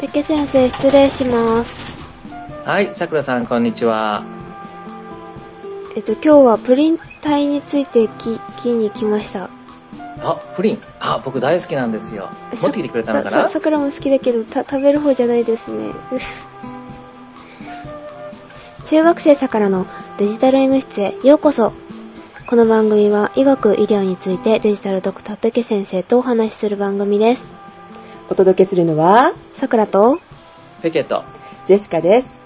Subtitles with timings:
[0.00, 1.96] ペケ先生、失礼します。
[2.66, 4.24] はい、さくらさん、こんにちは。
[5.96, 9.48] えっと、今日はプリン体について聞きに来ました。
[10.20, 10.82] あ、プリン？
[11.00, 12.28] あ、僕大好きなんですよ。
[12.60, 13.30] 持ってきてくれたのかな？
[13.30, 15.92] ささ桜も好きだけど、た食べる方じゃないですね。
[18.84, 19.86] 中学生さからの
[20.18, 21.72] デジタル M 室へようこそ。
[22.46, 27.55] この番組は医学医療についてデジタルドクターペケ先生とお話しする番組です。
[28.28, 30.18] お届けするのは、さくらと、
[30.82, 31.22] ペケット。
[31.66, 32.42] ジェシカです。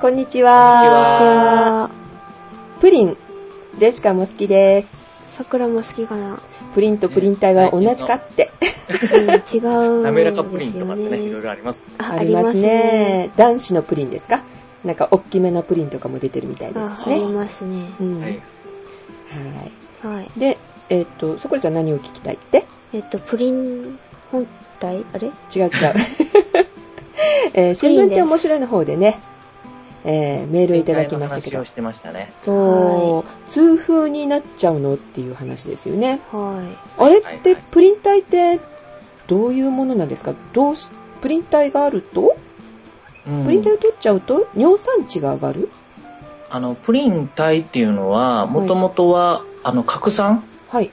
[0.00, 1.82] こんにちこんにちはは。
[1.82, 1.90] は、
[2.80, 3.16] プリン、
[3.78, 4.88] ジェシカも好きです。
[5.26, 6.40] さくらも好きかな。
[6.74, 8.50] プリンとプリン体は同じかって、
[9.12, 10.02] うん、違うんですよね。
[10.04, 11.84] 滑らかプリンとかってね、いろいろあります。
[11.98, 13.30] あありますね。
[13.36, 14.42] 男子のプリンですか？
[14.84, 17.34] なんか、大きめのプリンとかも出てるみたいですしあ、ありね。
[17.34, 17.90] ますね。
[18.00, 18.20] うん。
[18.20, 20.06] ははいい。
[20.06, 20.30] はい。
[20.38, 20.56] で、
[20.88, 22.64] えっ、と、そこらちゃん何を聞きたいって？
[22.94, 23.98] えっと、プリン
[24.32, 24.46] 本
[24.80, 25.04] 体？
[25.12, 25.28] あれ？
[25.28, 25.70] 違う違う。
[27.54, 29.20] えー新聞って面白いの方でね、
[30.04, 32.30] えーメールをいただきましたけど話を、してましたね。
[32.34, 36.20] そう、痛風になっちゃうのっていう話ですよね。
[36.32, 36.76] はい。
[37.02, 38.60] あれはいってプリン体って
[39.26, 40.34] どういうものなんですか？
[40.52, 40.88] どうし、
[41.20, 42.36] プリン体があると、
[43.28, 44.48] うんプリン体を取っちゃうと？
[44.56, 45.68] 尿酸値が上がる？
[46.52, 50.42] あの、プリン体っていうのは、もともとは、あの、核酸？
[50.68, 50.90] はい。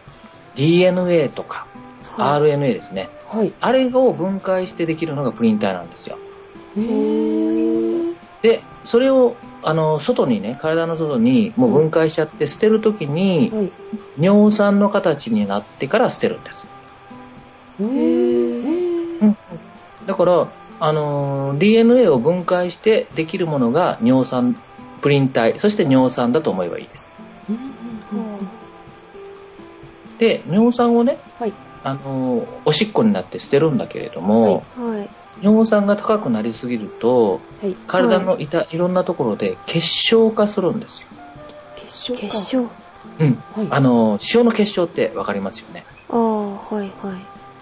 [0.55, 1.65] ?DNA とか、
[2.15, 3.09] はい RNA ですね。
[3.27, 3.53] はい。
[3.59, 6.17] あれを分解してできるのがプリン体なんですよ。
[6.75, 8.15] へー。
[8.41, 13.71] で、それを、あの、外にね、体の外にもう分解しちゃって捨てるときに、はい。
[14.19, 16.65] 尿酸の形になってから捨てるんです。
[17.79, 19.21] へー。
[19.21, 19.37] うん
[20.05, 24.55] だから、あのー DNA を分解してできるものが尿酸、
[25.01, 27.13] プリン体、そして尿酸だと思えばいいです。
[30.17, 31.53] で、尿酸をね、はい。
[31.83, 35.09] あのーおしっこになって捨てるんだけれども、はいはい。
[35.41, 37.75] 尿酸が高くなりすぎると、はい。
[37.87, 41.09] 体のいた、いろんなところで結晶化するんですよ。
[41.75, 42.19] 結晶か。
[42.21, 42.69] 結晶？
[43.19, 43.43] うん。
[43.53, 43.67] はい。
[43.69, 45.85] あのー塩の結晶ってわかりますよね？
[46.09, 47.15] ああ、はいは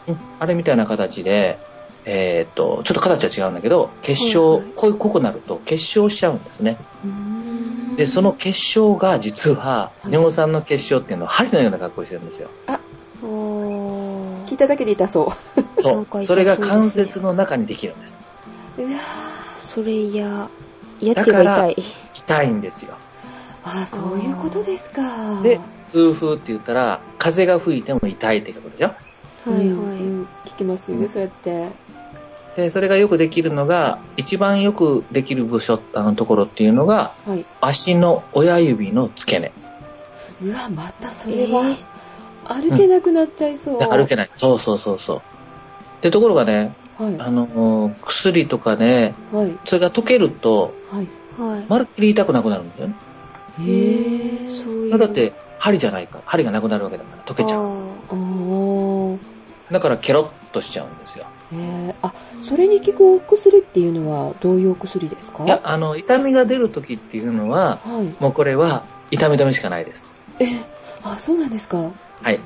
[0.07, 0.12] い。
[0.12, 0.19] うん。
[0.39, 1.59] あれみたいな形で、
[2.06, 6.78] えーっと、ちょっと形は違うんだけど、結晶、はいはいこういう濃くなると結晶しちゃうんですね。
[7.97, 12.50] で、その結晶が実は、はい尿酸の結晶っていうのは針のような格好をしてるんですよ。
[12.68, 12.79] おー。
[14.45, 15.33] 聞いただけで痛そ
[15.78, 15.81] う。
[15.81, 16.25] そう。
[16.25, 18.17] それが関節の中にできるんです。
[18.78, 18.89] うわ
[19.59, 20.50] それ嫌。
[21.00, 21.75] 嫌っていうか痛い。
[22.13, 22.95] 痛いんですよ。
[23.63, 25.41] ああ、そういうことですか。
[25.41, 25.59] で、
[25.91, 28.95] 痛風って言ったら、風が吹いても痛いってことでしょは
[29.61, 31.69] いうんうはん聞きますよね、そうやって。
[32.56, 37.45] で、それがよくできるのが、一番よくできる部署、あのところっていうのが、はい。
[37.59, 39.51] 足の親指の付け根。
[40.41, 41.35] うわ、またそい。
[41.35, 41.63] れは、
[42.47, 43.79] 歩けなくなっちゃいそう。
[43.79, 44.29] で歩けない。
[44.35, 45.22] そうそうそうそう。
[46.01, 47.19] で、ところがね、はい。
[47.19, 49.57] あの、薬とかね、はい。
[49.66, 51.07] それが溶けると、はい。
[51.38, 51.66] はい。
[51.67, 52.95] まるっきり痛くなくなるんですよね。
[53.59, 54.97] へへぇー、そういう。
[54.97, 57.59] だって、針じゃないから、針がなくなるわけだから、溶けちゃう。
[57.59, 59.73] あおー。
[59.73, 61.25] だから、ケロッとしちゃうんですよ。
[61.51, 65.44] へーあ、それに効くお薬っていうのはどういうお薬ですか？
[65.45, 68.16] いや、あの、痛みが出るときっていうのは、はい。
[68.19, 70.06] もうこれは、痛み止めしかないです。
[70.39, 70.45] え、
[71.03, 71.91] あ、そうなんですか。
[72.21, 72.39] はい。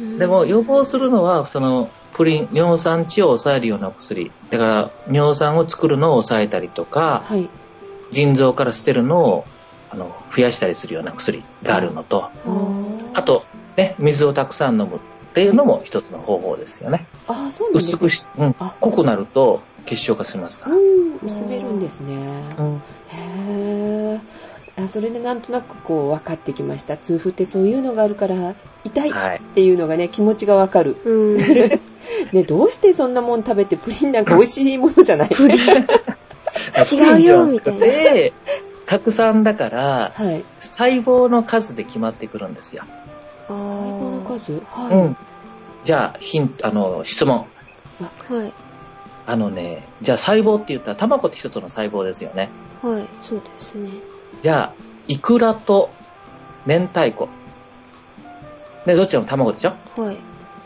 [0.00, 4.32] ーでも、予防するのは、その、プリン、尿酸値を抑えるような薬。
[4.50, 7.48] だから、尿酸を作るのを抑えたりとか、はい。
[8.12, 9.44] 腎臓から捨てるのを、
[9.88, 12.30] あの、増やしたりするような薬があるのと、
[13.14, 13.46] あと、
[13.76, 17.08] ね、水をたくさん飲むっていうのも一つの方法ですよね。
[17.26, 18.06] あ、そうなんですか。
[18.06, 20.76] 薄くし、うんあ、濃くなると結晶化しますから。
[20.76, 22.14] うん、薄めるんですね。
[22.58, 24.41] うんへー
[24.82, 26.96] あそれでなんとなくこう分かってきました。
[26.96, 28.54] 痛風ってそういうのがあるから
[28.84, 29.40] 痛いっはい。
[29.54, 30.96] ていうのがね、気持ちがわかる。
[31.04, 31.36] うん。
[32.32, 35.28] ね、どうしてそんなもん食べてプリンなんか美味しいものじゃない？
[35.28, 35.58] プリン。
[36.92, 38.32] 違うよみたいなで、
[38.86, 40.44] 核酸だから、はい。
[40.58, 42.84] 細胞の数で決まってくるんですよ。
[43.48, 44.52] あ細胞のー数？
[44.70, 44.96] はうい。
[45.10, 45.16] ん。
[45.84, 47.46] じゃあ、ヒント、あの、質問。
[48.28, 48.52] はい。
[49.24, 52.50] あのね、じゃあ細胞って言ったら卵って一つの細胞ですよね。
[52.82, 53.04] はい。
[53.22, 53.90] そうですね。
[54.42, 54.72] じゃあ、
[55.08, 55.90] イクラと
[56.66, 57.28] 明太子。
[58.86, 59.74] で、どっちらも卵でしょ？
[60.00, 60.18] はい。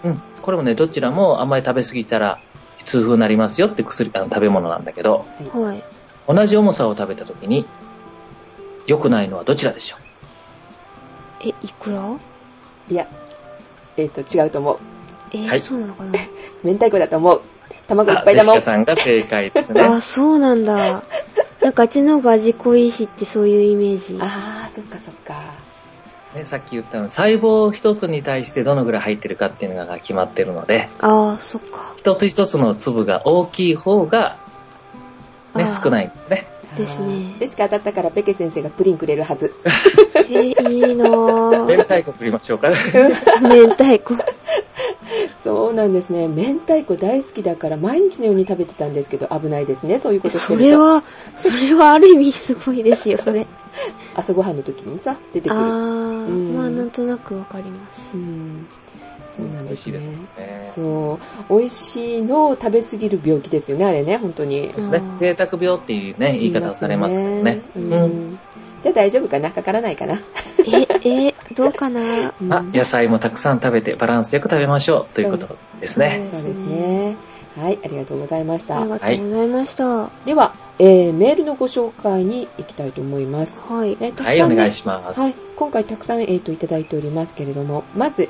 [0.05, 0.23] うん。
[0.43, 2.38] これもね、どちらもあんまり食べ過ぎたら
[2.84, 5.84] 痛風になりますよって薬、あの食べ物なんだけど、はい。
[6.26, 7.67] 同じ重さを食べた時に、
[8.87, 9.96] 良くないのはどちらでしょ
[11.44, 12.17] え、いくら？
[12.88, 13.06] いや、
[13.96, 14.78] えっ、と、違うと思う。
[15.32, 16.12] えーはいそうなのかな？
[16.64, 17.38] 明太子だと思う。
[17.38, 17.43] う
[17.88, 18.55] 卵いっあジェシぱいだもん。
[18.56, 19.82] カさんが正解ですね。
[19.82, 21.02] あ、そうなんだ。
[21.66, 24.18] なんかあっちの方が味濃いしってそういうイメージ。
[24.20, 25.34] あー、そっかそっか。
[26.32, 31.92] ね、さっき言ったように細胞一つに対してどのぐらい入ってるかっていうのが決まってるので、ああ、そっか。
[31.96, 34.38] 一つ一つの粒が大きい方が、
[35.56, 36.46] ね、少ないんですね。
[36.76, 39.55] ですねジェシカ当たったからペケ先生がプリンくれるはず。
[40.14, 41.78] えー、いいな明ぁ。
[41.82, 42.76] 太子送りましょうかね。
[43.43, 44.14] 明太子。
[45.43, 46.28] そうなんですね。
[46.28, 49.99] 明太子大好きだから毎日のように食べてたんですけど危ないですね。
[49.99, 50.64] そういうことしてると。
[50.64, 51.02] それは、
[51.37, 53.46] それはある意味すごいですよ、それ。
[54.14, 55.61] 朝ごはんの時にさ、出てくる。
[55.61, 58.17] あー、うんまあなんとなくわかります。
[58.17, 58.67] うん。
[59.37, 59.93] そうなんですね。
[59.93, 60.71] 美味しいですね。
[60.75, 61.19] そ
[61.50, 61.59] う。
[61.59, 64.69] 美味しいのを食べ過ぎる病気ですよね、あれね、本当に。
[64.69, 67.62] うんね贅沢病っていうね、言い方をされますけどね。
[67.77, 68.38] ううんん。
[68.81, 69.50] じゃあ大丈夫かな？
[69.50, 70.21] かからないかな？
[71.05, 72.35] え、え、どうかな？
[72.41, 76.29] うんあ、野菜もたくさん食べてバランスよく食べましょうということですね。
[76.33, 77.17] そうですね。
[77.56, 78.91] はい、ありがとうございましたあり。
[78.91, 79.87] がとうございました。
[79.87, 83.61] はでは、えーメールのご紹介に行きたいと思います。
[83.61, 83.62] い。
[83.99, 85.21] えーたくはい、お願いします。
[85.21, 88.29] はい、今回たくさん、えー、といただいておりますけれども、まず、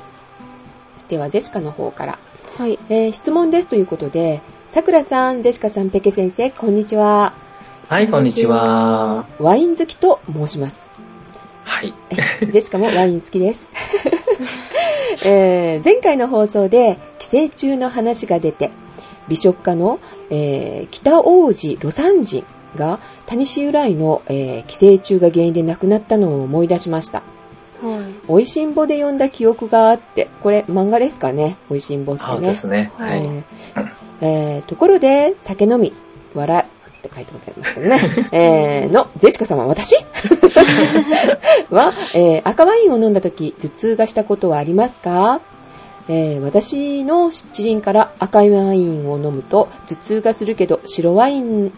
[1.09, 2.19] では、ジェシカの方から、
[2.57, 2.79] はい。
[2.89, 7.33] えー質問ですということで、さくらさん、ジェシカさん、ペケ先生、こんにちは。
[7.87, 9.25] はい、こんにちは。
[9.39, 10.91] ワイン好きと申します。
[11.63, 11.93] はい。
[12.51, 13.69] ジェシカもワイン好きです。
[15.23, 18.71] えー前回の放送で寄生虫の話が出て、
[19.29, 19.99] 美食家の、
[20.29, 22.43] えー北王子魯山人
[22.75, 27.23] がタニシ由来の、えー寄生虫が原因で亡くなったのを思い出しました。
[27.81, 28.03] はい。
[28.27, 32.47] 美味しんぼで読んだ記憶があって、これ漫画ですかね、美味しんぼってそうね。
[32.47, 32.91] ですね。
[32.97, 33.27] ははいい。
[33.29, 33.43] えー
[34.21, 35.93] えーところで、酒飲み、
[36.33, 38.29] 笑って書いてございますけどね。
[38.31, 39.95] えーの、ジェシカ様、私？
[41.69, 45.41] は、えー赤ワインを飲んだ時、頭痛がしたことはありますか？
[46.09, 51.71] えー私の知人から赤ワインを飲むと頭痛がするけど白ワイン、ん？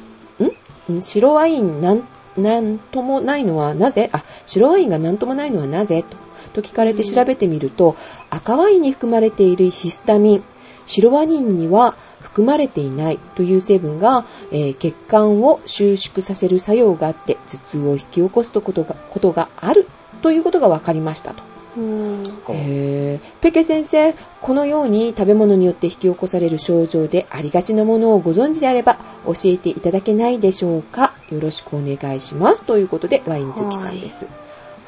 [0.91, 1.01] ん？
[1.01, 2.07] 白ワインなん、
[2.39, 4.09] なんともないのはなぜ？
[4.11, 6.03] あ、白ワインが何ともないのはなぜ？
[6.03, 6.17] と。
[6.53, 7.95] と聞かれて調べてみると、
[8.29, 10.43] 赤ワインに含まれているヒスタミン、
[10.85, 19.87] 白ワインには含まれていないという成分が、えー血管を収縮させる作用があって頭痛を引き起こすことがことがある
[20.21, 21.58] ということが分かりましたと。
[21.79, 23.19] うん。
[23.41, 31.13] ペケ先生、このように食べ物によって引き起こされる症状でありがちなものをご存知であれば教えていただけないでしょうか？
[31.29, 32.63] よろしくお願いします。
[32.63, 34.25] ということで、ワイン好きさんです。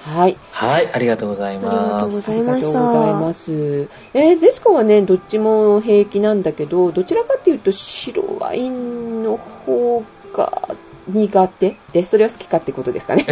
[0.03, 0.37] はい。
[0.51, 2.15] はい、ありがとうございありがとうます。
[2.15, 3.19] ございましありがとうございた。
[3.19, 3.87] ます。
[4.15, 10.03] えー、ジェシカはね、どっちも平気なんだけど、どちらかっていうと白ワインの方
[10.33, 10.69] が
[11.07, 13.25] 苦手え、それは好きかってことですかね。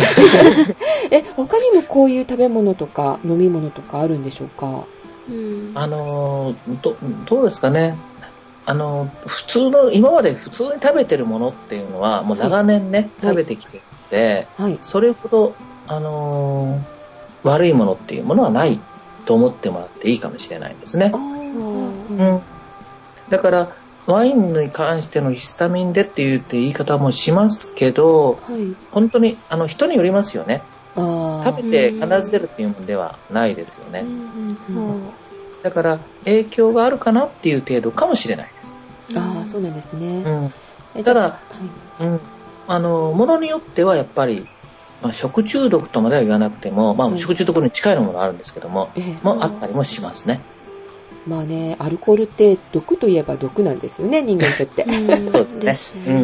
[1.11, 4.85] え、他にもこういう食べ物とか飲み物とかあるんでしょうか？
[5.29, 5.71] うん。
[5.75, 6.95] あのーど、
[7.25, 7.95] どうですかね。
[8.65, 14.79] あのー、普通の、今まで普通に食べてるものっていうのは、もう長年ね、はい食べてきてるので、はい。
[14.81, 15.55] それほど、
[15.87, 16.99] あのー
[17.47, 18.81] 悪いものっていうものはない
[19.25, 21.17] と思ってもらっていいかもしれないですねう
[22.23, 22.41] ん。
[23.29, 23.71] だから、
[24.05, 28.75] ワインに関してのヒスタミンでっていうって言い方もしますけど、はい。
[28.91, 30.63] 本当に、あの、人によりますよね。
[30.95, 34.05] 食べて必ず出るっていうものではないですよね。
[35.61, 38.75] だから、影響があるかなっていう程度かもしれないです。
[39.15, 40.23] あーそうなんですね。
[40.25, 40.53] うん。
[40.95, 41.41] えただ、は
[41.99, 42.21] いうん。
[42.67, 44.47] あの、ものによってはやっぱり、
[45.01, 50.43] まあ、食中毒とまでは言わなくても、まあ、はい食中毒に近いものがあるんですけども、ええもあったりもしますね。
[51.27, 54.83] まあね、アルコールって毒といえば毒なんですよね、人間にとって。
[54.83, 56.21] うん そうですねうね。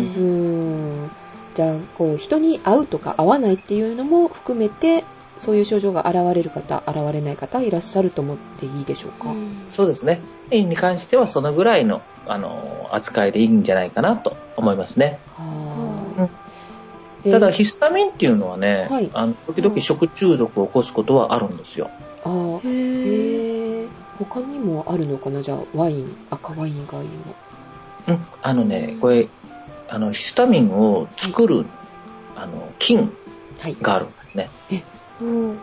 [1.05, 1.11] ん。
[1.53, 5.03] じゃあ、こう、人に会うとか会わないっていうのも含めて、
[5.37, 9.29] そういう症状が現れる方、現れない方いらっしゃると思っていいでしょうか？
[9.31, 10.21] うんそうですね。
[10.49, 15.19] ワインに関してはそのぐらいの、あの、扱いでいいんじゃないかなと思いますね。
[15.37, 15.43] は
[16.17, 16.29] うんあ
[17.25, 21.89] えーただ、ヒスタミンっていうのはね、はいあの時々食中毒を起こすことはあるんですよ。
[22.23, 25.41] あーへーへー他にもあるのかな？
[25.41, 27.35] じゃあ、ワイン、赤ワイン以外にも。
[28.07, 28.25] うん。
[28.41, 29.27] あのね、これ、
[29.89, 31.65] あの、ヒスタミンを作る、
[32.35, 33.11] あの、菌
[33.59, 33.77] はい。
[33.81, 34.49] があるんですね。
[35.21, 35.59] うん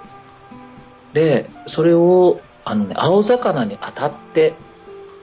[1.13, 4.55] で、それを、あのね、青魚に当たって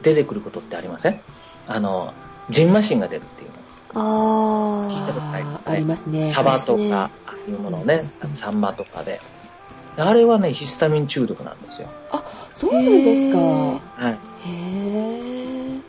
[0.04, 1.22] 出てくることってありません？
[1.68, 2.14] あの、
[2.52, 3.56] ジンマシンが出るっていうの。
[4.92, 6.32] 聞いたことないですねありますね。
[6.32, 9.20] サバとか、ああいうものをね、サンマとかで。
[10.02, 11.88] あれはね、ヒスタミン中毒なんですよ。
[12.54, 13.38] そうなんですか。
[13.38, 14.20] はい。
[14.46, 15.82] へー。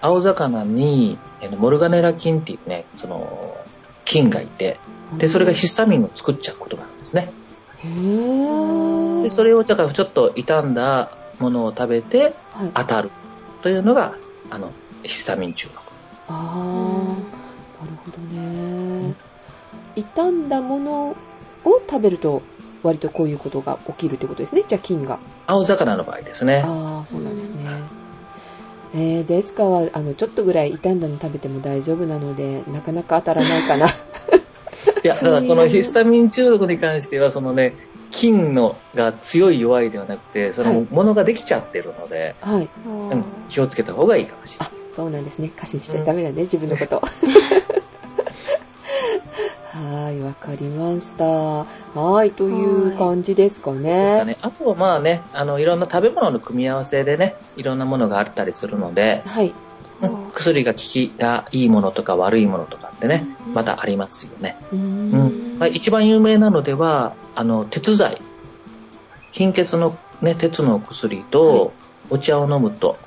[0.00, 3.56] 青魚に、えーモルガネラ菌っていうね、その、
[4.04, 4.78] 菌がいて、
[5.18, 7.30] で、それがヒスタミンを作っちゃうことがあるんですね。
[7.78, 9.22] へー。
[9.22, 12.70] で、それを、だからちょっと傷んだものを食べてはい。
[12.74, 13.10] 当たる
[13.62, 14.14] というのが、
[14.50, 15.78] あの、ヒスタミン中毒。
[16.28, 19.14] あー、なるほどね。
[19.94, 21.16] 傷んだもの
[21.64, 22.42] を食べると
[22.84, 24.62] 割とこういうことが起きるってことですね。
[24.66, 25.18] じゃあ菌が。
[25.46, 26.62] 青魚の場合ですね。
[26.64, 27.64] ああ、そうなんですね。
[28.94, 33.86] えー、ジェスカは、あの、ちょっとぐらい傷んだの食べても大丈夫なので、なかなか当たらないかな。
[33.86, 33.90] い
[35.02, 37.74] や、 ただこのヒスタミン中毒に関しては、そのね、
[38.12, 44.68] 菌のが強い弱いではなくて、そのものができちゃってるので、はい、うん、気をつけた方がいいかもしれない。
[44.68, 45.50] あ、そうなんですね。
[45.56, 47.02] 過信しちゃダメだね、うん、自分のこと。
[49.74, 51.24] はい、わかりました。
[51.24, 54.24] はい、という感じですかね。
[54.24, 59.52] ねあとはまあね、あの、いろんな食べ物の組み合わせでね、いろんなものがあったりするので、はい。
[60.34, 64.56] 薬が効きがいいものとか悪いものとかってね、またありますよね。
[64.72, 68.20] うん、まあ、一番有名なのでは、あの、鉄剤。
[69.32, 71.72] 貧血のね、鉄の薬と
[72.10, 72.98] お茶を飲むと、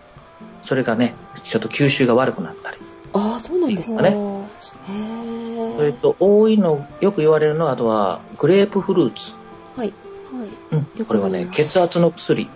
[0.64, 2.78] それがね、ちょっと吸収が悪くなったり。
[3.14, 4.12] ああ、そうなんですかね。
[4.62, 9.34] それと、多いの、よく言われるのは、あとは、グレープフルーツ。
[9.76, 9.94] はい。
[10.34, 10.50] はい。
[10.98, 11.06] うん。
[11.06, 12.50] これはね、血圧の薬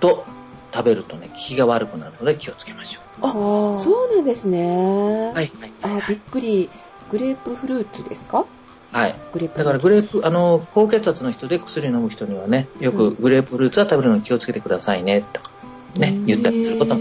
[0.00, 0.24] と
[0.72, 3.26] 食べるとね、効きが悪くなるので気をつけましょう。
[3.26, 5.32] あ、そうなんですね。
[5.34, 5.52] はい。
[5.82, 6.70] あ、びっくり。
[7.10, 8.44] グレープフルーツですか？
[8.92, 9.18] はい。
[9.32, 15.50] グレープだからグレープ、あの、高血圧の人で薬飲む人にはね、よくグレープフルーツは食べるのに気をつけてくださいね、とか、
[15.96, 17.00] ね、言ったりすることも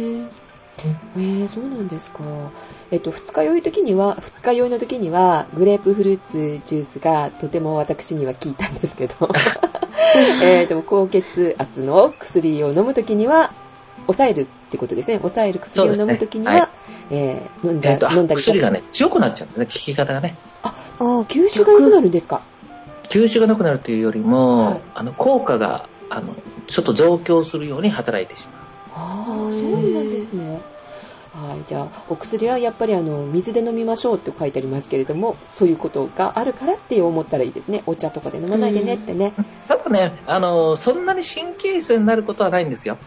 [1.16, 2.24] えー、そうなんですか。
[2.92, 9.16] えっと、二日酔い時には、二日酔いの時には、グレープフルーツジュースがとても私には効いたんですけど、
[10.44, 13.52] えー、でも高血圧の薬を飲む時には、
[14.06, 15.18] 抑えるってことですね。
[15.18, 16.70] 抑える薬を飲む時には、ねはい、
[17.12, 20.38] えー、飲んだ、えー、飲んだり薬がね、強くなっちゃうんですね、効き方がね。
[20.64, 22.42] あ、あ吸収が良くなるんですか？
[23.10, 26.36] 吸収がなくなるというよりも、はい、あの、効果が、あの、
[26.68, 28.67] ちょっと増強するように働いてしまう。
[28.94, 30.62] ああ、そうなんですね。
[31.34, 37.84] はい、じゃあ、お薬はやっぱりあの、水で飲みましょうって書いてありますけれども、そういうことがあるからって思ったらいいですね。
[37.86, 39.34] お茶とかで飲まないでねってね。
[39.68, 42.98] ただね、あの、そんなに神経質になることはないんですよ。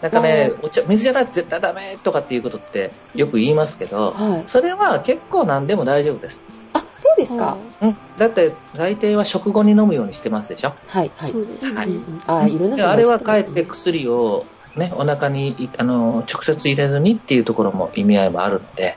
[0.00, 6.40] なんかね、お茶、水じゃないと絶対ダメとかっていうことってよく言いますけど、はい、それは結構何でも大丈夫です。
[6.72, 7.58] あ、そうですか。
[7.80, 7.96] うん。
[8.16, 10.74] だって、大抵は食後に飲むようにしてますでしょ。
[10.86, 11.32] はい、はい。
[11.74, 11.88] はい。
[12.26, 18.96] あ、いろんな、あれはかえって薬をね、お腹にあの直接入れずにっていうところも意味合いもあるので。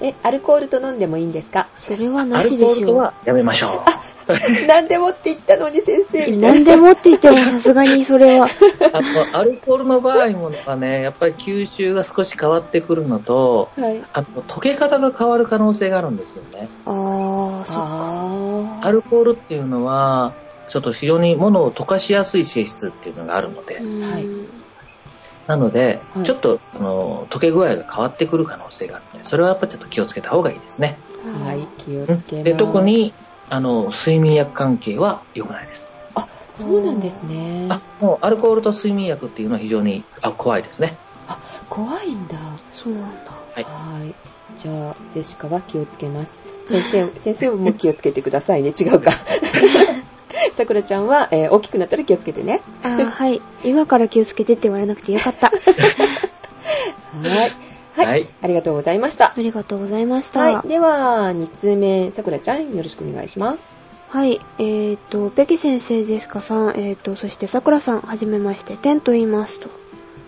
[0.00, 1.68] え、アルコールと飲んでもいいんですか？
[1.76, 2.66] それはなしでしょ。
[2.66, 3.80] アルコールとはやめましょう。
[4.66, 6.48] 何でもって言ったのに先生みたいな。
[6.54, 8.46] 何でもって言ってもさすがにそれは。
[8.46, 16.68] あの、アルコールの場合もはね、やっぱり吸収が少し変わってくるのと、はい、あと溶け方が変わる可能性があるんですよね。
[16.86, 18.88] ああ、そっか。
[18.88, 20.32] アルコールっていうのは、
[20.68, 24.28] ちょっと非常に物を溶かしやすい性質っていうのがあるので、はい、
[25.46, 30.98] なので、はい、ちょっとあの溶け具合が変わってくる可能性があるので、それはやっぱりちょっと気をつけた方がいいですね。
[31.44, 32.44] はい、気をつけます。
[32.44, 33.14] で特に
[33.50, 35.88] あの睡眠薬関係は良くないです。
[36.14, 37.68] あ、そうなんですね。
[37.70, 40.96] あ、もうアルコールと睡眠薬っていうのは非常にあ怖いですね。
[41.26, 42.38] あ、怖いんだ。
[42.70, 43.32] そうなんだ。
[43.32, 43.64] はい。
[43.64, 44.14] はい
[44.56, 46.44] じゃあ、ゼシカは気をつけます。
[46.66, 48.72] 先生、先生も気をつけてくださいね。
[48.78, 49.10] 違うか。
[50.52, 52.62] さくらちゃんは、えー、大きくなったら気をつけてね。
[52.82, 53.40] あはい。
[53.64, 55.48] 今から気をつけてって言われなくてよかった。
[55.48, 55.54] は
[57.46, 57.52] い。
[57.96, 58.28] はい、はい。
[58.42, 59.32] ありがとうございました。
[59.36, 60.40] ありがとうございました。
[60.40, 60.68] はい。
[60.68, 63.68] では、2通目、さくらちゃん、よろしくお願いします。
[64.08, 64.40] はい。
[64.58, 69.68] えーと、ペキ先生、ジェシカさん、えーと、そしてさくらさん、はじめまして、テンと言いますと。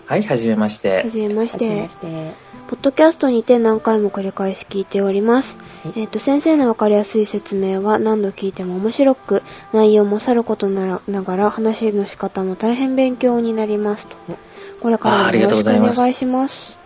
[0.05, 1.03] はい、はじめまして。
[1.03, 1.65] はじめまして。
[1.65, 2.46] はじめまして。
[2.67, 5.57] ポッドキャストにて何回も繰り返し聞いております。
[5.95, 14.17] えっ、ー、と、先生のわかりやすい説明は何度聞いても面白く、内容もさることながら、話の仕方も大変勉強になりますと。
[14.81, 16.77] これからもよろしくお願いします。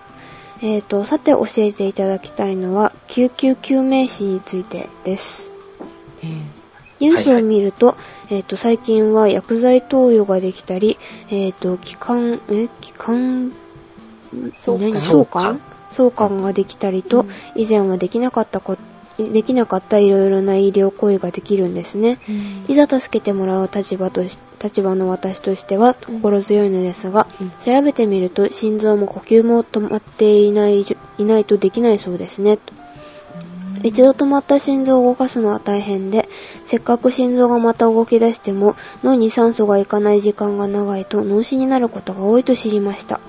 [0.62, 5.52] えっ、ー、と、さて教えていただきたいのは、救急救命士についてです。
[6.22, 6.62] えー
[7.02, 11.00] ニュースを見ると、はいはい、えっ、ー、と、最近は薬剤投与ができたり、
[11.32, 13.54] えっ、ー、と、気管、え、気管、何
[14.56, 18.78] 相関相関ができたりと、以前はできなかったこ
[19.18, 22.20] できなかったいろいろな医療行為ができるんですね。
[22.30, 30.86] うん、いざ助けてもらう立場とし立場の私としては心強いのですが、うん、調べてみると心臓も呼吸も止まっていない
[31.18, 32.60] いないとできないそうですね。
[33.84, 36.30] 一度止まった心臓を動かすのは大変で、
[36.66, 43.20] せっかく心臓がまた動き出しても、脳に酸素がいかない時間が長いと脳死になることが多いと知りました。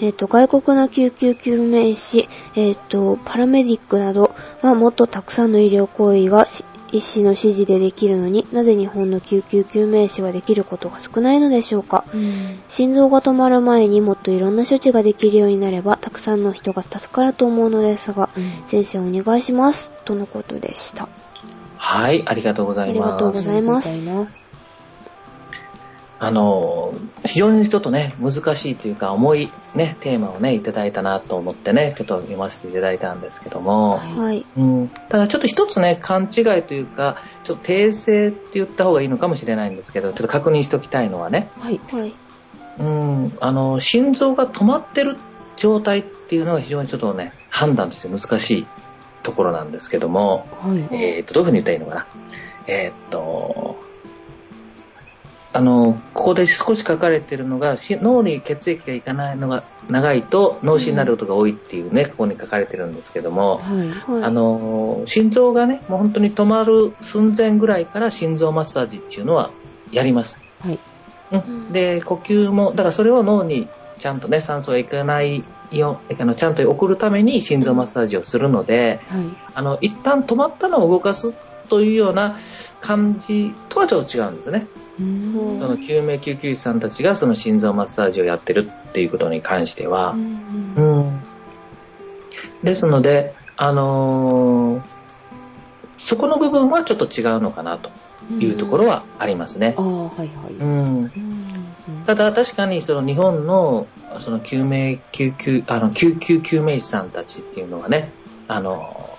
[0.00, 6.46] えっ、ー、と、外国の救急救命士、えっ、ー、と、パラメディックなどはもっとたくさんの医療行為が
[6.92, 19.92] 医師の指示でできるのになぜ日本の救急救命士はできることが少ないのでしょうか、うん、心臓が止まる前にもっといろんな処置ができるようになればたくさんの人が助かると思うのですが、うん、先生お願いします。
[20.04, 21.08] とのことでした。
[21.76, 23.02] はいありがとうございます。
[23.02, 24.47] ありがとうございます
[26.20, 26.94] あの、
[27.24, 34.44] 非常にちょっとね、難しいというか、重いね、テーマをね、いただいたなと思ってね、ちょっと読ませていただいたんですけども、はい。
[34.56, 41.80] うん、ただちょっと一つね、勘違いというか、ちょっと訂正って言った方がいいのかもしれないんですけど、ちょっと確認しておきたいのはね、はい。
[41.92, 42.12] はい。
[42.80, 45.18] うん、あの、心臓が止まってる
[45.56, 48.66] 状態っていうのは非常にちょっとね、判断として難しい
[49.22, 50.96] ところなんですけども、はい。
[50.96, 52.06] えっ、と、どういうふうに言ったらいいのかな。
[52.66, 53.76] えっ、と、
[55.52, 69.50] あの、ここで少し書かれているのが、脳に血液がいかないのが長いと脳死になることが多いっていうね、ここに書かれてるんですけども、はいあの、心臓がね、もう本当に止まる寸前ぐらいから心臓マッサージっていうのは
[69.90, 70.40] やります。
[70.60, 70.78] はい。
[71.32, 71.72] うん。
[71.72, 79.24] で、呼吸も、だからそれを脳にちゃんとね、酸素がいかないよ、あのちゃんと送るために心臓マッサージをするので、はい、
[79.54, 81.34] あの、一旦止まったのを動かす
[81.68, 82.38] というような
[82.80, 84.66] 感じとはちょっと違うんですね。
[84.98, 90.12] その救命救急士さんたちがその心臓マッサージをやってるっていうことに関しては。
[90.12, 91.22] うん、
[92.64, 94.82] ですので、あのー、
[95.98, 97.90] そこの部分はちょっと違うのかなと
[98.40, 99.74] いうところはありますね。
[102.06, 103.86] ただ確かにその日本の
[104.20, 108.10] その救命救急、あの救急救命士さんたちっていうのはね、
[108.48, 109.16] あの、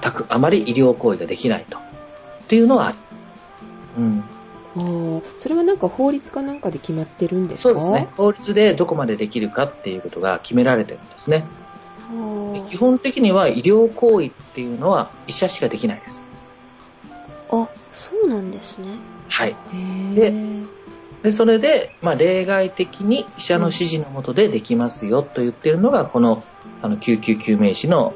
[0.00, 1.78] たくあまり医療行為ができないと。
[1.78, 1.80] っ
[2.48, 2.98] ていうのはある。
[3.98, 4.24] うん。
[4.74, 7.68] あそれはなんか法律かなんかで決まってるんですか？
[7.68, 8.08] そうですね。
[8.16, 11.44] 法律でどこまでできるかっていうことが決められてるんですね。
[12.68, 16.20] 基本的には医療行為っていうのは医者しかできないです。
[17.50, 18.88] あ、そうなんですね。
[19.28, 19.56] はい。
[20.14, 20.32] で、
[21.22, 26.44] でそれで、まあ、例外的に医者の指示のもとでできますよと言ってるのが、この
[26.82, 28.14] あの救急救命士の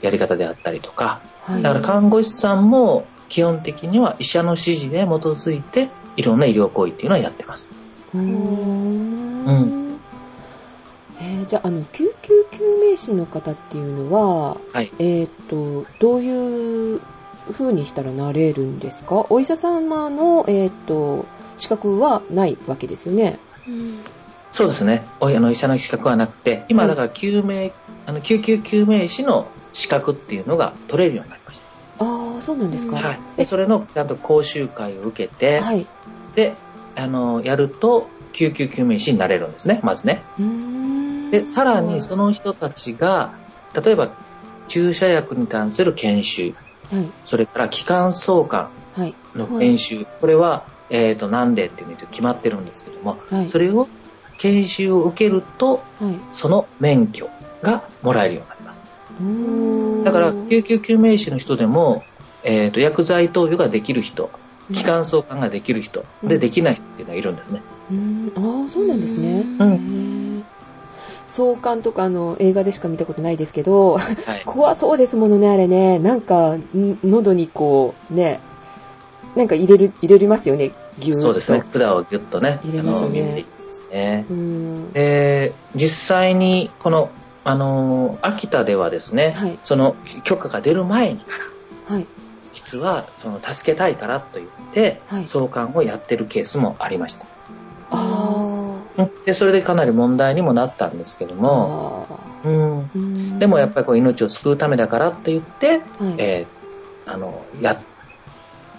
[0.00, 7.70] やり方であったりとか、はい、だから看護師さんも基本的には医者の指示で基づいていろんな医療行為っていうのはやってます。
[8.14, 9.44] うーん。
[9.44, 10.00] うん。
[11.20, 17.00] えー、じゃあ、あの、救急救命士の方っていうのは、はい、えっ、と、どういう
[17.52, 19.26] 風にしたらなれるんですか？
[19.30, 21.24] お医者様の、えっ、と、
[21.56, 23.38] 資格はないわけですよね。
[23.68, 24.00] うん、
[24.52, 25.06] そうですね。
[25.20, 27.72] あの医者の資格はなくて、今だから救命、はい、
[28.06, 31.73] あの救急救命士の資格っていうのが取れるようになりました。
[32.34, 32.96] ああ、そうなんですか。
[32.96, 33.18] はい。
[33.36, 35.86] で、それのちゃんと講習会を受けて、はい。
[36.34, 36.54] で、
[36.96, 40.22] あの、やると、救急救命士になれるんですね、まずね。
[41.30, 43.32] で、さらにその人たちが、
[43.74, 44.10] 例えば、
[44.68, 46.54] 注射薬に関する研修、
[46.90, 48.70] はい、それから気管相関
[49.34, 53.88] の研修、はい、これは、えっ、ー、と、何でっていうの決まってるんですけども、はい、それを
[54.38, 55.82] 研修を受けると、
[56.34, 57.30] その免許
[57.62, 60.04] がもらえるようになります。
[60.04, 62.04] だから、救急救命士の人でも、
[62.44, 64.30] えっ、ー、と、薬剤投与ができる人、
[64.72, 67.62] 気管相関ができる人、で、できない人っていうのがいるんですね。
[68.36, 69.44] ああ、そうなんですね。
[69.58, 70.44] うん。
[71.26, 74.00] 相関とかの映画でしか見たことないですけど、は
[74.36, 75.98] い、 怖そうですものね、あれね。
[75.98, 78.40] なんか、喉にこう、ね、
[79.34, 81.20] なんか入れる、入れますよね、ギュッと。
[81.20, 82.60] そうですね、管をギュッとね。
[82.64, 83.44] 入れますよね。
[83.90, 84.24] ね。
[84.92, 87.10] で、実際に、この、
[87.44, 91.32] あの、秋田ではですね、はい、その許可が出る前にか
[91.88, 92.06] ら、はい、
[92.54, 97.26] 実は、その、助けたいからと言って、はい、送還をやってるケースもありました。
[97.90, 98.34] あ
[99.26, 102.06] で、それでかなり問題にもなったんですけども、
[102.44, 105.80] うん、でもやっぱりこう命を救うためだからって言って、はい、
[106.18, 107.80] えー、あの、や、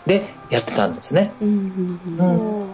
[0.05, 1.33] で、やってたんですね。
[1.41, 2.69] うん、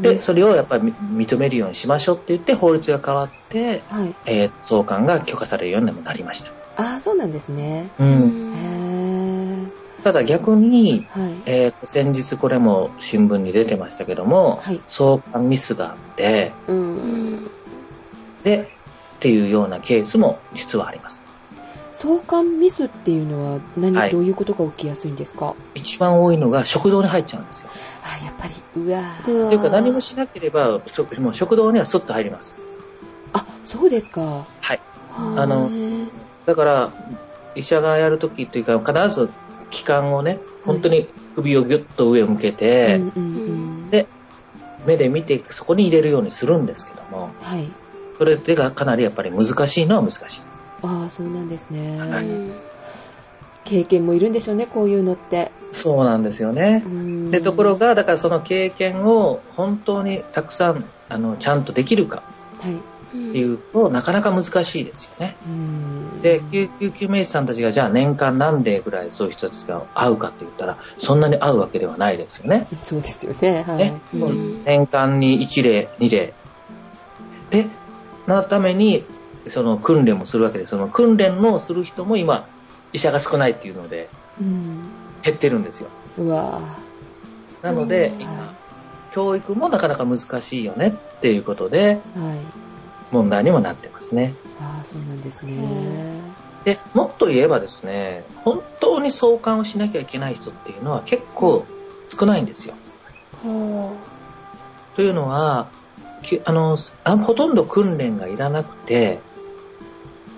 [0.00, 6.50] で、それをやっぱり認めるようにしましょうって言って法律が変わって、はい、えー、送還が許可されるようにもなりました。
[6.76, 7.90] ああ、そうなんですね。
[7.98, 8.79] うん。
[10.02, 17.50] ただ逆に、はい、えー、先日これも新聞に出てましたけども、はい、送還ミスがあって、うん、
[18.42, 18.70] で、
[19.16, 21.20] っていうようなケースも実はあります。
[21.92, 25.54] 送還ミスっていうのは何、はい、どういうことが起きやすいんですか？
[25.74, 27.68] 一番多いのが食堂に入っちゃうんですよ。
[28.02, 29.24] あ、やっぱり、うわー。
[29.24, 30.80] というか何もしなければ、
[31.18, 32.54] もう食堂にはスッと入ります。
[33.34, 34.46] あ、そうですか。
[34.60, 34.80] はい。
[35.14, 35.68] あの、
[36.46, 36.92] だから、
[37.54, 39.28] 医者がやるときというか、必ず
[39.70, 43.00] 気管をね、本当に首をギュッと上を向けて、
[43.90, 44.08] で、
[44.86, 47.70] 目で見てそこに入れるようにするんですけども、はい、
[48.18, 50.40] それでがかなりやっぱり難しいのは難しいです。
[50.82, 51.98] ああ、そうなんですね。
[51.98, 52.26] はい、
[53.64, 55.52] 経験もいるんでしょうね、こういうのって。
[55.72, 56.84] そうなんですよね。
[57.30, 62.22] で、ところが、だからその経験を本当にたくさん、あの、ちゃんとできるか。
[62.60, 62.76] はい。
[63.16, 65.36] っっていうと、なかなか難しいですよね。
[66.22, 72.68] で、救急救命士さんたちがじゃあ年間何例ぐらいそういう人たちが会うかって言ったら、そんなに会うわけではないですよね。
[72.84, 73.64] そうですよね。
[73.66, 73.78] はい。
[73.78, 74.00] ね、
[74.64, 76.34] 年間に1例、2例。
[77.50, 77.66] で、
[78.26, 79.04] なために、
[79.46, 82.46] その訓練もするわけで、その訓練のする人も今、
[82.92, 84.08] 医者が少ないっていうので、
[85.22, 85.88] 減ってるんですよ。
[86.18, 86.60] うわ
[87.62, 88.54] なので、今、
[89.12, 92.69] 教育もなかなか難しいよねっていうことで、はい、
[93.10, 94.34] 問題にもなってますね。
[94.60, 95.52] ああ、そうなんですね。
[96.64, 101.66] で、もっと言えばですね、本当に相関をしなきゃいけない人っていうのは結構
[102.08, 102.74] 少ないんですよ。
[104.96, 105.68] というのは、
[106.44, 109.20] あのあほとんど訓練がいらなくて、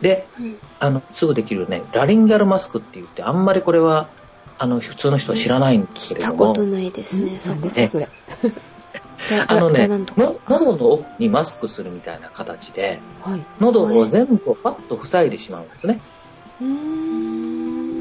[0.01, 4.09] で、うん、あのすぐできるね、ラリンガルマスクって言って、あんまりこれは
[4.59, 6.35] あの普通の人は知らないんですけれども。
[6.35, 8.09] 聞いたことないですね、そうですね、それ。
[9.47, 16.01] あのね、喉の奥にマスクするみたいな形で、はい、喉を全部パッと塞いでしまうんですね。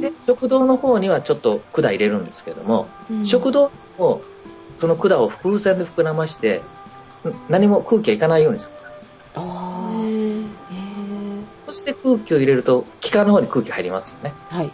[0.01, 2.89] で、食道の方にはちょっと管入れるんですけども、
[3.23, 4.21] 食道も
[4.79, 6.63] その管を風船で膨らまして、
[7.49, 8.71] 何も空気がいかないようにする。
[9.35, 9.91] あ
[11.67, 14.33] そして空気を入れると、気管の方に空気入りますよね。
[14.49, 14.71] はい。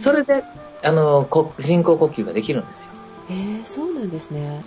[0.00, 0.44] それで、
[0.82, 2.90] あの、人工呼吸ができるんですよ。
[3.30, 4.64] へえそうなんですね。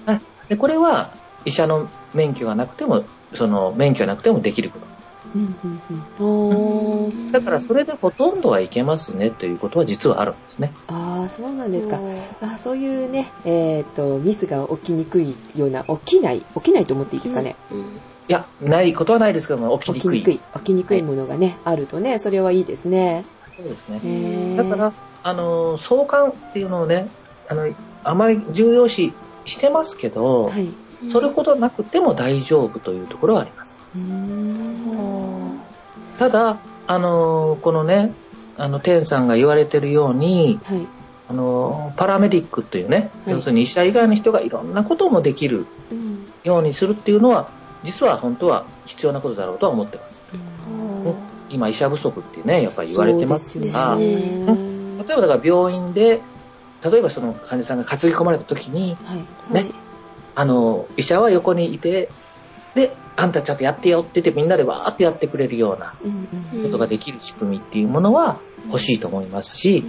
[0.50, 1.14] で、これは
[1.46, 4.88] 医者の免許がなくても、その免許がなくてもできること。
[7.32, 10.72] だからそれでほとんどはいけますねということは実はあるんですね。
[10.88, 12.00] ああ、そうなんですか。
[12.42, 17.56] あそういうね、えっ、ー、と、ミスが起きにくいような、起きない、起きないと思っていいですかね？
[17.72, 17.84] うん、い
[18.30, 20.22] や、ないことはないですけども、起きにくい。
[20.22, 20.40] 起きにくい。
[20.56, 23.26] 起きにくいものがね、はい、あるとね、それはいいですね。
[23.58, 24.56] そうですね。
[24.56, 27.10] だから、あの、相関っていうのをね、
[27.50, 27.68] あの、
[28.04, 29.14] あまり重要視
[29.48, 30.70] してますけど、はい、
[31.12, 33.76] それほどなくても大丈夫というところはあります。
[36.20, 38.14] ただ、あの、このね、
[38.58, 40.88] あの、天さんが言われてるように、はい、
[41.30, 45.66] あの、パラメディックというね、はい、要するに医者以外の人がいろんなこともできる
[46.44, 47.50] ようにするっていうのは、
[47.84, 50.24] 実は本当は必要なことだろうとは思ってます。
[51.50, 56.22] 今、医者不足ってね、やっぱり言われてますが、ね、例えばだから病院で、
[56.90, 59.16] 例えばその患者さんが担ぎ込まれた時に、は
[59.52, 59.54] い。
[59.54, 59.72] ね、
[60.36, 62.10] あの、医者は横にいて、
[62.76, 65.96] で、あんたちゃんとやってよって言ってみんなでわーってやってくれるような
[66.64, 69.84] ことができる仕組みっていうものは欲しいと思いますし、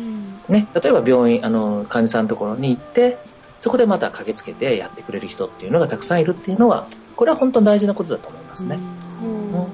[0.48, 3.18] ね、例えば病院、あの、患者さんのところに行って、
[3.58, 8.78] そこでまた駆けつけてやってくれる人っていうのがたくさんいるっていうのは、これは本当に大事なことだと思いますね。
[9.22, 9.66] うん。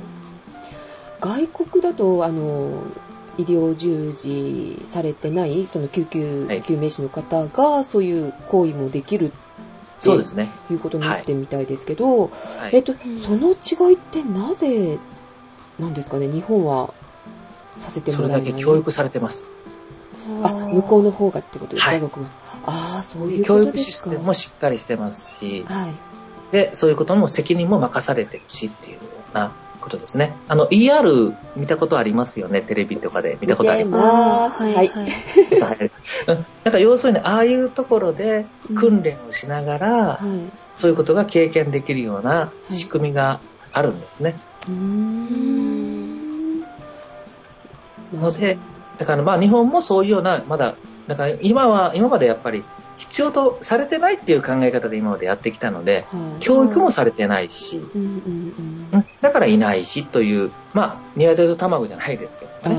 [1.20, 2.82] 外国だと、あの、
[3.38, 9.32] 医療従事されてないその救急救命士の方がそういう行為もできる
[10.00, 10.50] そうですね。
[10.70, 12.28] いうことになってみたいですけど、は
[12.70, 14.98] い、えっと、その違いってなぜ
[15.78, 16.92] なんですかね、日本は
[17.74, 18.40] させてもらえない。
[18.40, 19.44] それだけ教育されてます。
[20.42, 22.02] あ、向こうの方がってことですか、はい、
[22.66, 23.78] ああ、そういうことですか。
[23.78, 25.94] 教育システムもしっかりしてますし、はい、
[26.52, 29.00] で、そういうことも責任も任されてるしっていうよ
[29.32, 29.52] うな
[29.84, 30.34] ことですね。
[30.48, 34.64] あの、ER 見たことありますよね、テレビとかで見たことあります？
[34.64, 34.88] はい。
[34.88, 35.90] はい。
[36.64, 43.40] なんか要するに、ああいうところで訓練をしながら、うんはい、そういうことが経験できるような仕組みが
[43.72, 44.34] あるんですね。
[44.66, 44.72] は
[48.14, 48.58] い、ので、
[48.98, 50.76] だからまあ日本もそういうような、まだ、
[51.06, 52.64] だから今は、今までやっぱり
[52.98, 62.76] 必要とされてないっていう考え方で今までやってきたので、はい、教育もされてないし、うんうんうん、だからいないしという、まあ、鶏と卵じゃないですけどね。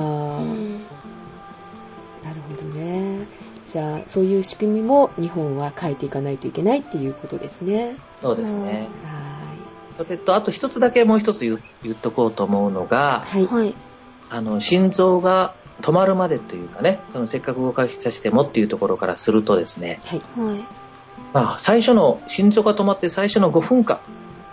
[2.23, 3.27] なるほどね。
[3.67, 7.97] じゃあ、そういう仕組みも日本は変えていかないといけないっていうことですね。
[8.21, 8.87] そうですね。
[9.03, 10.05] はい。
[10.05, 13.75] それと、あと一つだけもう一つ言言っとこうと思うのが、はい。
[14.29, 20.21] あの、心臓が止まるまでというかね、そのせっかく動かさせてもっていうところからするとですね、はい。
[21.33, 23.99] まあ、最初の、心臓が止まって最初の5分間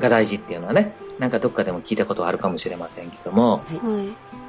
[0.01, 3.63] が大事っていうのはね、なんかどっかでも聞いたことあるかもしれませんけども、は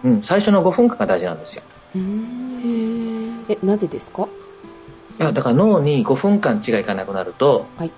[0.04, 0.08] い。
[0.08, 1.64] うん、最初の5分間が大事なんですよ。
[1.96, 3.46] うん。
[3.48, 4.28] え、なぜですか？
[5.20, 7.92] いや、だから脳に5分間血がいかなくなると、はい。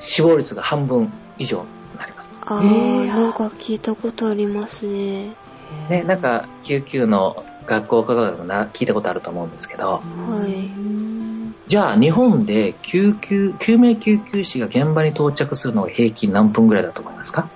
[0.00, 2.30] 死亡率が半分以上になります。
[2.46, 5.34] ああ、なんか聞いたことありますね。
[5.88, 10.02] ね、なんか救急の学校科学な聞いたことあると思うんですけど、は
[10.48, 10.70] い、
[11.68, 17.48] じゃあ日本で救急救命救急士が現場に到着するのが平均何分ぐらいだと思いますか？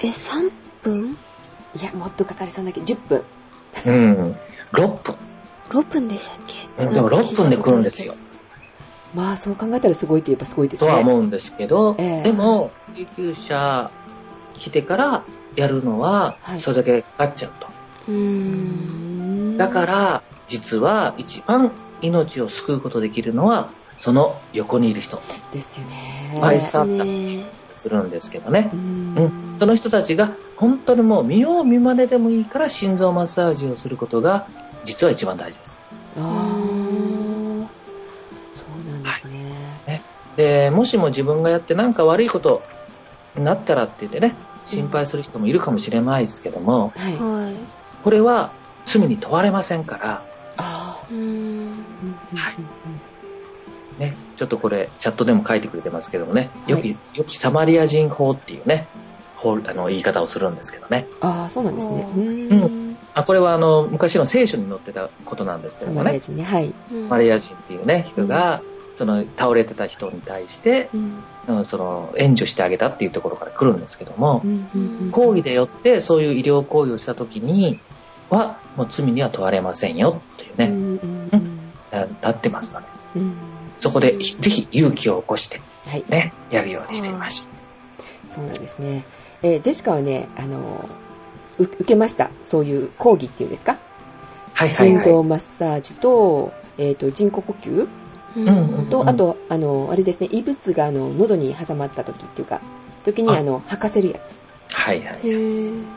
[0.00, 0.50] え3
[0.82, 1.16] 分？
[1.78, 3.22] いやもっとかかりそうな気10分。
[3.84, 4.36] うん。
[4.72, 5.16] 6分。
[5.70, 6.38] 6分でしたっ
[6.78, 8.14] け、でも6分で来るんですよ。
[9.14, 10.90] まあそう考えたらすごいといえばすごいですね。
[10.90, 13.90] とは思うんですけど、えー、でも救急車
[14.58, 15.24] 来てから
[15.56, 17.68] やるのは、それだけかかっちゃうと。
[19.56, 25.20] だから、実は一番命を救うことできるのは、その横にいる人。
[25.52, 26.40] ですよね。
[26.40, 27.44] バイスター
[27.74, 28.70] するんですけどね。
[28.72, 34.46] うん、その人たちが本当にもう見よう見まねでもいいから心臓マッサージをすることが
[34.84, 35.80] 実は一番大事です。
[36.16, 36.24] ああ、
[38.52, 39.52] そうなんですね。
[39.86, 40.02] はい、ね
[40.36, 42.77] で、もしも自分がやって何か悪いことに
[43.36, 47.54] なったらって言ってね、心配する人もいるかもしれないですけども、はい、
[48.02, 48.52] これは
[48.86, 50.24] 罪に問われませんから、
[50.56, 52.50] あは
[53.96, 58.86] いね、ちょっとこれ、チャットでも書いてくれてますけどもね、よき、よきサマリア人法っていうね、
[59.36, 61.06] 法あの言い方をするんですけどね。
[61.20, 62.06] ああ、そうなんですね。
[62.12, 62.96] うん。
[63.14, 66.04] あこれはあの昔の聖書に載ってたことなんですけどもね。
[66.04, 66.72] サマリア人ね、はい。
[66.90, 68.62] サマリア人っていうね、人が、
[68.94, 71.22] その倒れてた人に対して、うん、
[71.64, 74.42] その援助してあげたっていうところから来るんですけども、
[75.12, 77.80] 抗議でよってそういう医療行為をした時に
[78.30, 81.70] は、もう罪には問われませんよっていうね、うん、
[82.20, 83.34] 立ってますので、うん、
[83.80, 88.34] そこでぜひ勇気を起こして、ね、はい、やるようにしていました。
[88.34, 89.04] そうなんですね。
[89.42, 90.88] えー、ジェシカはね、あの、
[91.58, 92.30] 受けました。
[92.44, 93.78] そういう講義っていうんですか？
[94.52, 97.88] はい、はい、心臓マッサージと、えっ、ー、と、人工呼吸うん
[98.90, 102.60] と、あと、あの、あれですね、異物があの喉に挟まった時っていうか、
[103.04, 104.34] 時にあの、吐かせるやつ。
[104.70, 105.18] はいはい。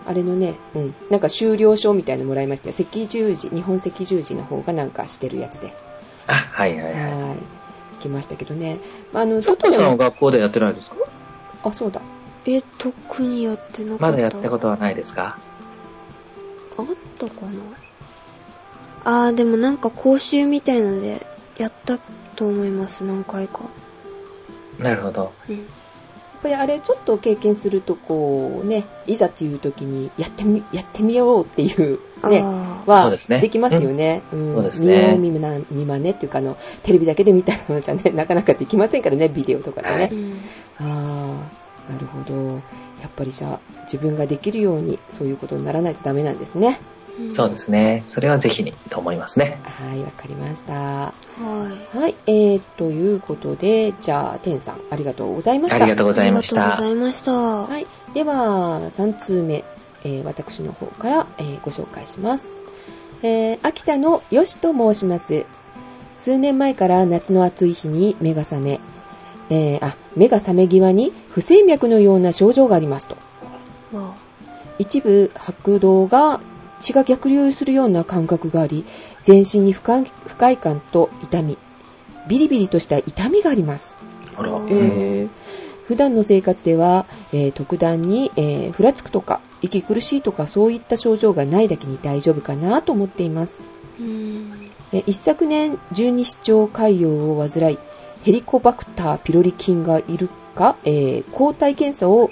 [0.08, 2.76] あれのね、うん、なんか修了証みたいなのもらいましたよ。
[2.80, 5.74] 赤十字、日本赤十字の方がなんかしてるやつで。
[6.28, 6.94] あ、はいはいはい。
[6.94, 7.38] はい。
[8.00, 8.80] 来ましたけどね。
[9.14, 10.96] あの、外での学校でやってないですか？
[11.64, 12.02] あ、そうだ。
[12.46, 14.02] え、特にやってなかった。
[14.08, 15.38] まだやったことはないですか？
[16.78, 16.86] あっ
[17.20, 17.62] たかな？
[19.04, 21.26] あー、でもなんか講習みたいので
[21.58, 22.00] やった
[22.42, 23.60] と思います、何回か。
[24.80, 25.32] なるほど。
[25.48, 25.58] うん。
[25.58, 25.66] やっ
[26.42, 32.42] ぱりあれちょっと経験するとこうね、いざっていう時にやってみ、やってみようっていうね、
[32.88, 34.24] はできますよね。
[34.34, 35.18] うん、そうですね。
[35.20, 40.06] 見ま見まねっていうかあの、テレビだけで見たのじゃね、 なかなかできませんからね、ビデオとかじゃね。
[40.06, 40.12] はい、
[40.80, 41.38] あ
[41.90, 42.56] あ、なるほど。
[43.02, 46.80] やっぱりじゃあ、自分ができるようにそういうことにならないとダメなんですね。
[47.36, 48.04] そうですね。
[48.08, 49.60] それはぜひにと思いますね。
[49.64, 50.74] はい、わかりました。
[50.74, 51.14] は
[51.94, 51.98] い。
[51.98, 55.84] はい、えー、ということで、じゃあ、てんさん、ありがとうございました。
[55.84, 56.62] ありがとうございました。
[56.62, 57.32] ありがとうございました。
[57.32, 57.88] はい。
[58.14, 59.64] では、3通目、
[60.04, 62.58] えー、私の方から、えー、ご紹介します。
[63.24, 65.46] えー、秋田のよしと申します。
[66.16, 68.80] 数年前から夏の暑い日に目が覚め、
[69.50, 73.18] えー、あ、目が覚め際に不整脈のような症状がありますと。
[74.80, 76.40] 一部拍動が
[76.82, 78.84] 血が逆流するような感覚があり、
[79.22, 80.04] 全身に不快
[80.58, 81.58] 感と痛み、
[82.28, 83.96] ビリビリとした痛みがあります。
[84.36, 85.30] あら、えー、
[85.86, 93.64] 普段の生活では、えー、特段に、えー、ふらつくとか、息苦しいとかそういった症状がないだけに大丈夫かなと思っています。
[94.94, 97.78] え一昨年、十二指腸潰瘍を患い、
[98.24, 102.32] ヘリコバクターピロリ菌がいるか、えー、抗体検査を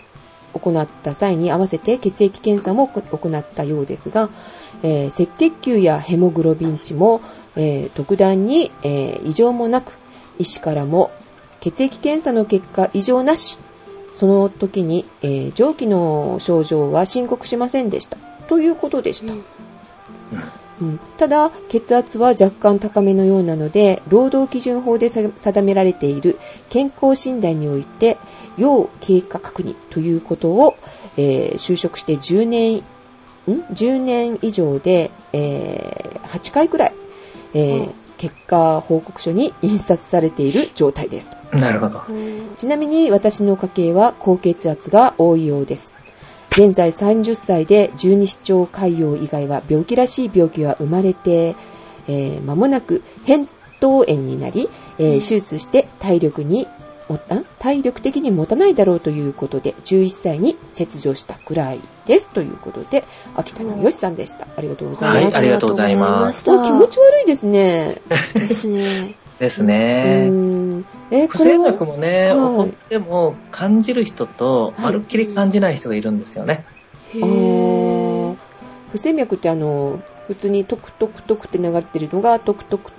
[0.54, 4.30] 行った際に合わせて血液検査も行ったようですが、
[4.84, 7.22] えー、赤血球やヘモグロビン値も、
[7.56, 9.98] えー、特段に、えー、異常もなく、
[10.38, 11.12] 医師からも
[11.60, 13.60] 血液検査の結果異常なし、
[14.16, 18.18] その時に、え上気の症状は申告しませんでした。
[18.48, 19.34] ということでした。
[19.34, 19.44] うん
[20.82, 26.40] うん、ただ、血圧は若干高めのようなので、労働基準法で定められている
[26.70, 28.18] 健康診断において、
[28.58, 30.78] 要経過確認ということを、
[31.18, 32.82] えー、就職して10年、ん
[33.74, 36.94] ?10 年以上で、えー、8回くらい、
[37.54, 42.04] えー、結果報告書に印刷されている状態ですなるほど。
[42.58, 45.96] ちなみに私の家系は高血圧が多いようです。
[46.52, 51.56] 現在30歳で十二指腸潰瘍以外は病気らしい病気は生まれて、
[52.08, 53.48] えー、間もなく扁
[53.82, 56.68] 桃炎になり、えー、手術して体力に
[57.58, 62.30] 体力的に持たないだろうということで、11歳に切除したくらいです。
[62.30, 63.04] ということで、
[63.36, 64.48] 秋田のよしさんでした。
[64.56, 65.34] ありがとうございます。
[65.34, 66.46] はい、ありがとうございます。
[66.46, 68.02] 気持ち悪いですね。
[68.36, 69.16] ですね。
[69.40, 70.30] ですね。
[71.12, 76.66] え不整脈もね、はい、起こっても感じる人と、まるっきり感じない人がいるんですよね。
[77.14, 82.92] はい、不整脈ってあの、普通にトクトクトクって流れてるのが、トクトク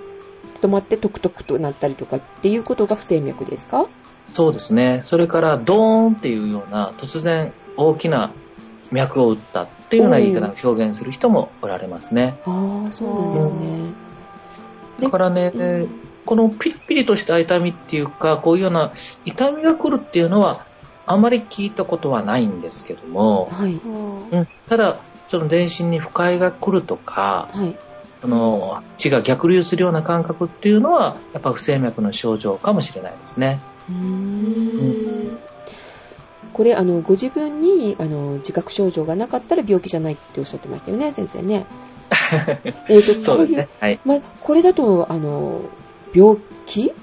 [0.59, 3.87] 止まってトクトクとなったりとかっていうことが不整脈ですか？
[4.33, 5.01] そうですね。
[5.03, 8.31] それからドーンっていうような突然大きな
[8.91, 12.37] 脈を打ったっていうような言い方を表現する人もおられますね。
[12.45, 13.55] ああ、そうなんですね。
[14.99, 15.89] だからね、うん、
[16.25, 18.93] このピリピリとした痛みっていうか、こういうような
[19.25, 20.65] 痛みが来るっていうのは、
[21.05, 27.75] あまり聞いたことはないんですけども、はい、うん、ただ、その全身に不快が来るとか、はい、
[28.21, 33.59] その血が逆流するような感覚っていうのは、やっぱ不整脈の症状かもしれないですね。
[33.89, 35.37] うん、
[36.53, 41.65] これあのご自分にあの自覚症状がなかったら病気じゃないっておっしゃってましたよね先生ね。
[42.87, 45.61] えっとこういう、ねはい、まあ、これだとあの
[46.13, 46.91] 病気？
[46.91, 46.93] っ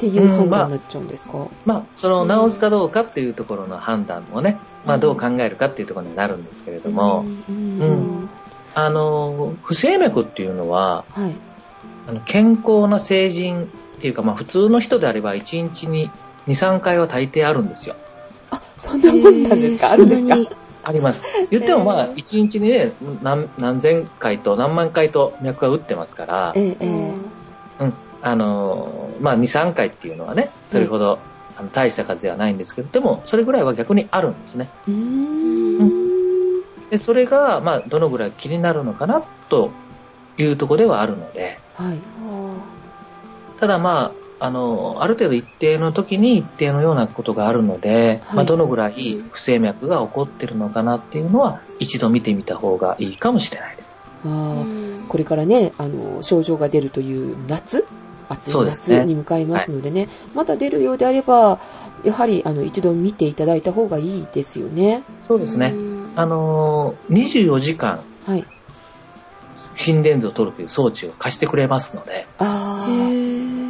[0.00, 4.56] ていう判断になっちゃうんですか、うん、まあ、まあ、その治すかどうかっていうところの判断もね、
[4.86, 8.30] まあ、どう考えるかっていうところになるんですけれども、うん、うん、
[8.76, 11.34] あの不整脈っていうのは、はい、
[12.06, 16.12] あの健康な成人っていうか、まあ、普通の人であれば1日に
[16.46, 17.96] 23回は大抵あるんですよ。
[18.52, 19.90] あそんなもんなんですか？
[19.90, 20.36] あるんですか？
[20.84, 21.24] あります。
[21.50, 27.12] 言ってもまあ、1日にね何、何千回と何万回と脈が打ってますから、ええ
[27.80, 31.18] うん、あの、まあ、2、3回っていうのはね、それほど、
[31.56, 34.68] あの大した数ではないんですけど、でも、それぐらいは逆にあるんですね。
[34.86, 36.60] うん、
[36.90, 39.70] で、それが、まあ、どのぐらい気になるのかな、と
[40.36, 41.98] いうところではあるので、はい、
[43.58, 53.77] ただまあ、あの、ある程度一定の時に一定のようなことがあるので、はい、まあ、どのぐらい不整脈が起こってるのかなっていうのは、一度見てみた方がいいかもしれない。
[54.24, 54.64] あ
[55.08, 57.86] これからね、あの、症状が出るという夏
[58.28, 61.60] 暑い夏に向かいますのでね、でねはい、まだ出るようであれば、
[62.04, 65.02] やはりあの一度見ていただいた方がいいですよね。
[65.24, 65.74] そうですね。
[66.14, 68.44] あの24時間、はい、
[69.74, 72.86] 心電図を取るという装置を貸してくれますので、あ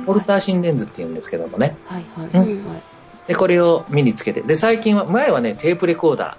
[0.07, 1.77] ポルター心電図っていうんですけどもね。
[1.87, 2.05] はい。
[2.17, 2.65] はい、うん、
[3.27, 6.39] で、これを身につけて、で、最近は、前はね、テープレコーダ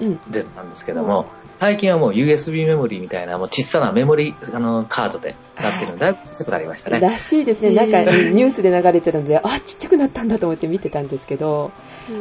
[0.00, 7.00] ーでたんですけども、うん最近はもう USB メモリーみたいな、もう小さなメモリーあのカードでなってるので、だいぶ小さくなりましたね。
[7.00, 7.74] らしいですね。
[7.74, 11.70] なんかニュースで流れてたので、あ、ちっちゃくなったんだと思って見てたんですけど、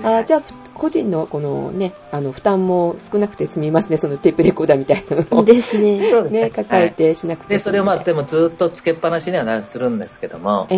[0.03, 0.41] あじゃあ、
[0.73, 5.43] 個人のこのね、あの、負担も少なくて済みますね、そのテープレコーダーみたいなのを。
[5.45, 6.01] ですね。
[6.29, 10.75] ね、抱えてしなくて、はい、で、それをまあ、でもずっとつけっぱなしにはするんですけども、え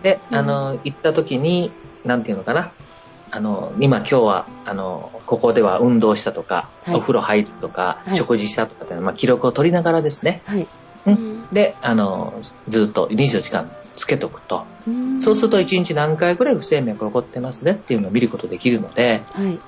[0.00, 1.70] ー、で、あの、行った時に、
[2.06, 2.72] なんていうのかな、
[3.30, 10.42] あの、今今日は、あの、ここでは運動したとか、はい、お風呂入るとか、はい、食事したとかってまあ、記録を取りながらですね。
[10.46, 10.66] はい。
[11.06, 12.34] うん、で、あの、
[12.68, 14.64] ずっと24時間つけとくと。
[15.22, 19.58] そうすると1日何回ぐらい不整脈が起こってますねっていうのを見ることできるので、はい。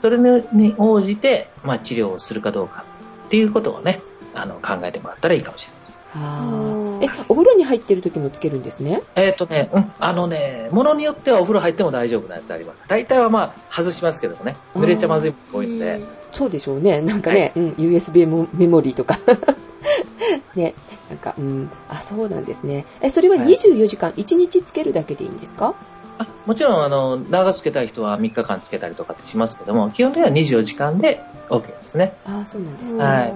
[0.00, 2.84] それに応じて、まあ、治療をするかどうか
[3.26, 4.00] っていうことをね、
[4.34, 5.97] あの、考えてもらったらいいかもしれません。
[6.14, 9.02] あえ、お風呂に入ってる時もつけるんですね？
[9.14, 12.82] えっ、ー、とね、うん、あのね、ものによってはお風呂入っても大丈夫なやつあります。
[12.88, 16.00] 大体はまあ、外しますけどもね、濡れちゃまずい多いんで。
[16.32, 17.00] そうでしょうね。
[17.02, 19.18] なんかね、はい、うん、USB メモリーとか。
[20.54, 20.74] ね、
[21.08, 22.84] なんか、うん、あ、そうなんですね。
[23.00, 25.74] え、それは24時間、1日つけるだけでいいんですか？
[26.18, 32.14] あもちろん、あの、長つけたい人は3日間つけたりとかってしますけども、基本的には24時間で OK ですね。
[32.24, 33.04] あ、そうなんですね。
[33.04, 33.34] はい。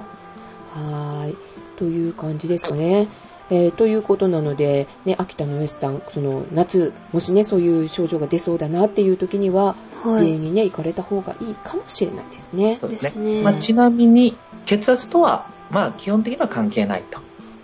[0.75, 1.37] はい。
[1.83, 3.09] という感じですかね。
[3.51, 12.79] えー、ということなので、ね、秋田のよしさん、その夏、もしね、そういう症状が出そうだなっていう時には、はい、病院にね、行かれた方がいいかもしれないですね。
[12.81, 13.43] そうですね。
[13.43, 17.03] まあ、ちなみに、血圧とは、まあ、基本的には関係ない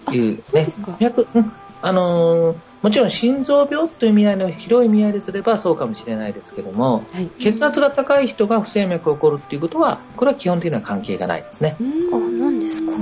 [0.06, 0.42] というね。
[0.42, 0.96] そうですか。
[0.98, 11.76] 脈、うん、あのー、もちろん心臓病という意味合いの広い意味合いですればそうかもしれないですけども、はい、血圧が高い人が不整脈が起こるっていうことは、これは基本的には関係がないですね。
[12.12, 12.92] あ、何ですか？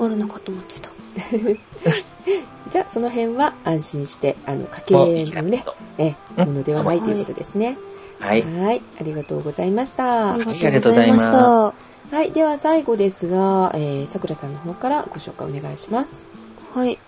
[0.00, 0.90] あるのかと思ってた。
[2.70, 5.64] じゃあ、その辺は安心して、あの、家計のね、
[5.98, 7.78] え、ものではないということですね。
[8.18, 8.42] はい。
[8.42, 8.82] はい。
[9.00, 10.34] ありがとうございました。
[10.34, 11.74] ありがとうございました。
[12.10, 12.32] はい。
[12.32, 16.28] では最後ですが、えー、さくらさんの方からご紹介お願いします。
[16.74, 16.98] はい。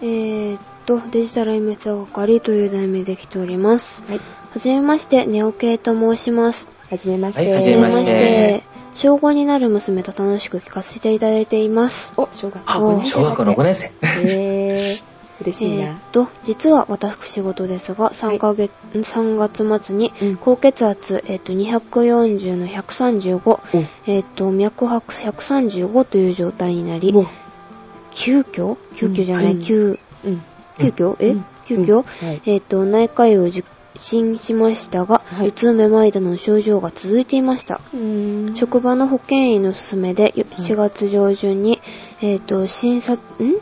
[0.00, 4.04] えー、っと、デジタルイメージ係という題名で来ております。
[4.08, 4.18] はい。
[4.18, 6.68] はじめまして、ネオケイと申します。
[6.90, 7.42] はじめまして。
[7.42, 8.62] はい、はじめまして。
[8.98, 12.12] 小5になる娘と楽しく聞かせていただいています。
[12.16, 13.94] お、小学校の小学校の5年生。
[14.02, 15.02] へー。
[15.40, 15.84] 嬉しいな。
[15.84, 27.14] えー、と、実は私事ですが、3ヶ月、はい、3月末に、高血圧、えっ、ー、と、240の135、うん、えっ、ー、と、脈拍135という状態になり、
[28.10, 28.78] 急遽？
[28.96, 30.42] 急遽じゃない、うん、急、うん、
[30.76, 33.62] 急遽、え、急遽、はい、えっ、と、内科医を受
[33.98, 37.80] 診しましたが、はい、頭痛めまいだの症状が続いていました。
[38.54, 41.80] 職場の保健医の勧めで、4月上旬に、
[42.22, 43.56] えっ、ー、と、診察、ん？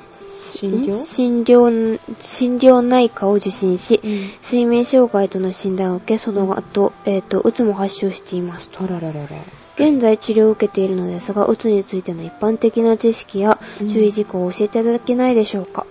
[0.57, 1.05] 診療？
[1.05, 4.11] 診療、診療内科を受診し、うん、
[4.43, 8.85] 睡眠障害との診断を受け、その後、えっ、ー、と、うつも発症していますと。
[8.85, 9.29] あらららら
[9.77, 15.87] 現在治療を受けているのですが、うつについての一般的な知識や注意事項を教えていただけないでしょうか？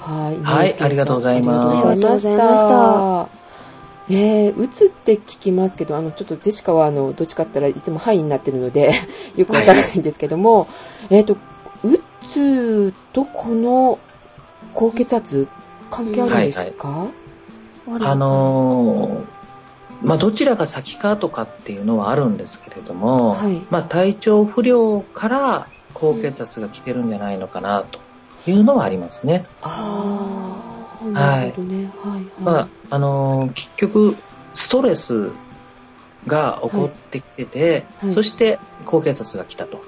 [0.00, 0.42] はい。
[0.42, 1.86] はい、ありがとうございます。
[1.86, 2.68] ありがとうございまし
[3.36, 3.45] た。
[4.08, 8.92] えー、うつって聞きますけど、あの、ちょっとジェシカは、あの、どっちかったらいつも範囲になってるので
[9.36, 10.68] よくわからないんですけども、はい、
[11.16, 11.36] えっ、ー、と、
[11.82, 13.98] うつとこの
[14.74, 15.48] 高血圧、
[15.90, 17.08] 関係あるんですか、は
[17.88, 19.36] いはい、あのー
[20.02, 28.00] まあ、どちらが先かとかっていうのはあるんですけれども、はい、まあ、体調不良から高血圧が来てるんじゃないのかなと
[28.50, 29.46] いうのはありますね。
[29.62, 31.90] ああ、なるほどね。
[31.98, 32.12] はい。
[32.12, 34.16] はい、まあ、あのー、結局、
[34.54, 35.32] ストレス
[36.26, 39.80] が起こってきてて、はい、そして高血圧が来たと。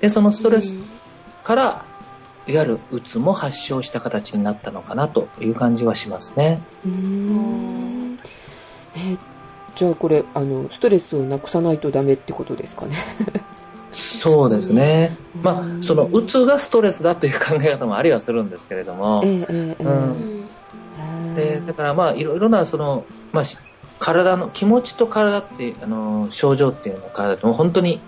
[0.00, 0.74] で、そのストレス
[1.44, 1.84] から、
[2.46, 6.60] いわゆるうつも発症した形になったのかなという感じはしますね。
[6.84, 8.18] うん
[8.94, 9.18] えー、
[9.76, 12.96] じゃあこれあのストレスをなくさないとダメってことですかね
[13.92, 15.16] そうですね。
[15.42, 19.22] まあ、その、うつがストレスだという考え方もありはするんですけれども、
[21.34, 23.44] でだからまあ、いろいろな、その、まあ、
[23.98, 28.00] 体の、気持ちと体っていう、あの、症状っていうのは体と本当に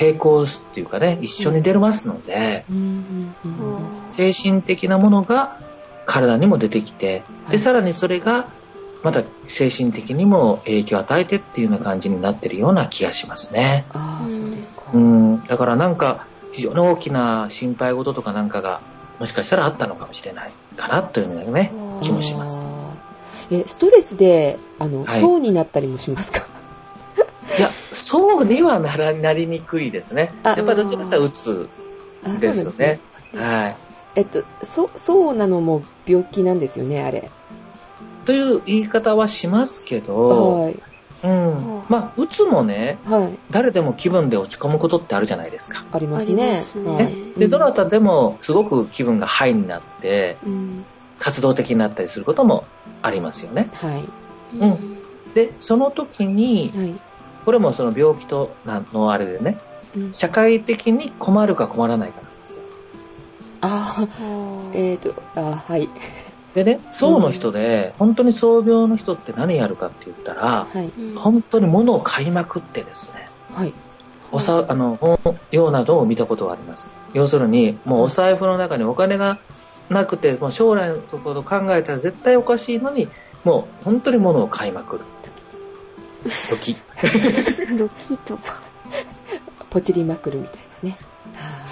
[0.00, 2.64] 並行っていうかね、一緒に出ますので、
[4.08, 5.58] 精神的なものが
[6.06, 8.48] 体にも出てきて、で、さらにそれが
[9.02, 13.86] また精神的にも影響を与えてっていうような感じになってるような気がしますね。
[13.90, 14.82] ああ、そうですか。
[14.92, 15.44] うん。
[15.46, 18.82] だからなんか、非常に大きな心配事とかなんかが、
[19.18, 21.72] もしかしたらあったのかもしれないかなというようなね、
[22.02, 22.64] 気もします。
[23.50, 26.46] え、ストレスで、あの、はい、そうになったりもしますか？
[27.58, 30.32] いや、そうにはならなりにくいですね。
[30.44, 31.68] やっぱりどちらかというとうつ
[32.40, 33.00] ですね。
[33.32, 33.76] ねはい。
[34.16, 37.30] えっと、そ、そうなのも病気なんですよね、あれ。
[38.30, 40.76] という言い方はしますけど、はい、
[41.24, 41.82] うん。
[41.88, 45.84] まあ、うつもね、はい、誰でも気分で落ち込むことってあるじゃないですか。
[45.90, 46.62] ありますね。
[46.76, 50.84] ねで、どなたでもすごく気分がハイになって、うん、
[51.18, 52.66] 活動的になったりすることも
[53.02, 53.68] ありますよね。
[53.72, 54.04] はい。
[54.60, 54.98] うん。
[55.34, 57.00] で、その時に、はい、
[57.44, 59.58] これもその病気とのあれでね、
[59.96, 62.60] うん、社会的に困るか困らないかなんですよ。
[63.60, 64.08] ああ、
[64.72, 65.88] えっ、ー、と、あはい。
[66.54, 73.72] でね、層の人で、本当に創病の人って何やるかって言ったら、はい、本当に物を買いまくってですね、はい、
[74.32, 76.88] おさあの本用などを見たことがあります。
[77.14, 79.38] 要するに、もうお財布の中にお金が
[79.88, 83.08] なくて、もう将来のことを考えたら絶対おかしいのに、
[83.44, 85.04] もう本当に物を買いまくる。
[86.50, 86.76] ドキ。
[87.78, 88.60] ドキとか。
[89.70, 90.98] ポチりまくるみたいなね。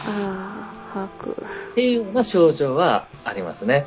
[0.06, 0.47] ああ。
[0.98, 1.32] 把握。
[1.32, 3.84] っていうような症状はありますね。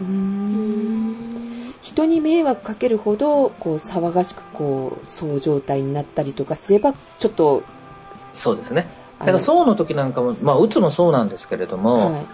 [1.81, 7.63] 人に迷惑かけるほど、こう、騒がしく、こう、そう状態になったりとかすれば、ちょっと。
[8.33, 8.87] そうですね。
[9.19, 12.25] だから、そうの時なんかも、まあ、うつもそうなんですけれども、はい、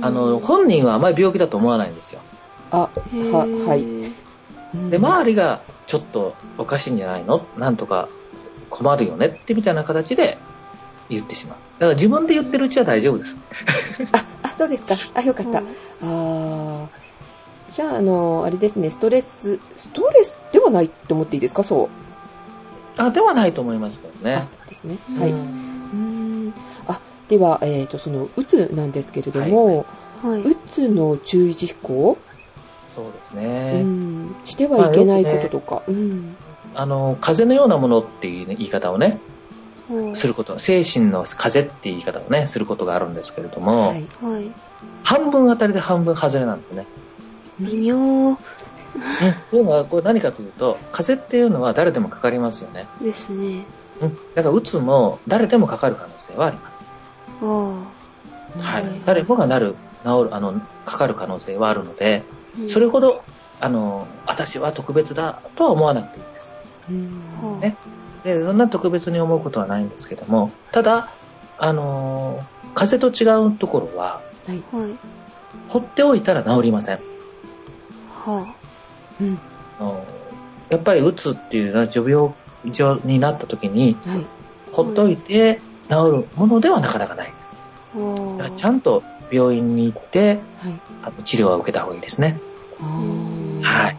[0.00, 2.20] あの、本人はあまり病気だと思わないんですよ。
[2.70, 2.88] あ、
[3.32, 4.90] は、はい。
[4.90, 7.46] で、周りが、ちょっとおかしいんじゃないの？
[7.58, 8.08] なんとか
[8.70, 9.26] 困るよね？
[9.26, 10.38] ってみたいな形で
[11.08, 11.58] 言ってしまう。
[11.78, 13.36] だから自分で言ってるうちは大丈夫です。
[14.12, 14.94] あ、あ、そうですか。
[15.14, 15.60] あ、よかった。
[15.60, 15.66] うん、
[16.82, 16.88] あ
[17.68, 23.00] じゃあ、あの、あれですね、ストレス、ストレスではないと思っていいですか、そう。
[23.00, 24.34] あ、ではないと思いますけどね。
[24.34, 24.98] あ、ですね。
[25.18, 25.30] はい。
[25.30, 26.54] うん。
[26.86, 29.86] あ、では、えっ、ー、と、その、うつなんですけれども、
[30.22, 32.16] はい、うつの注意事項？
[32.94, 33.80] そうですね。
[33.82, 34.36] うん。
[34.44, 35.74] してはいけないこととか。
[35.74, 36.36] まあね、うん。
[36.74, 39.18] あの、風邪のようなものっていう、ね、言い方をね、
[40.14, 44.06] すること、精神の風っていう言い方をね、することがあるんですけれども、はい、
[45.02, 46.86] 半分当たりで半分外れなんですね。
[47.60, 48.36] 微妙。
[49.50, 52.86] というのは、これ何かというと、風邪っていうのは誰でもかかりますよね。
[53.00, 53.64] ですね。
[54.00, 54.16] うん。
[54.34, 56.78] だから、うつも誰でもかかる可能性はあります。
[57.42, 58.62] ああ。
[58.62, 58.84] はい。
[59.04, 59.74] 誰もがなる、
[60.04, 62.22] 治る、あの、かかる可能性はあるので、
[62.58, 63.22] うん、それほど、
[63.60, 66.54] あの、私は特別だとは思わなくていいです。
[66.90, 67.76] うん、ね。
[68.24, 71.10] で、そんな特別に思うことはないんですけども、ただ、
[71.58, 74.62] あのー、風邪と違うところは、はい、
[75.68, 76.96] 放っておいたら治りません。
[78.08, 78.54] はあ。
[79.20, 79.38] うん。
[80.70, 82.32] やっぱりうつっていうのは、除病
[82.72, 84.26] 状になった時に、はい、
[84.72, 87.54] ほっといて治るものではなかなかないです。
[88.38, 92.40] だからちゃんと病院に行って、はい、あの治療は受けた方がいいですね。
[93.62, 93.96] はい。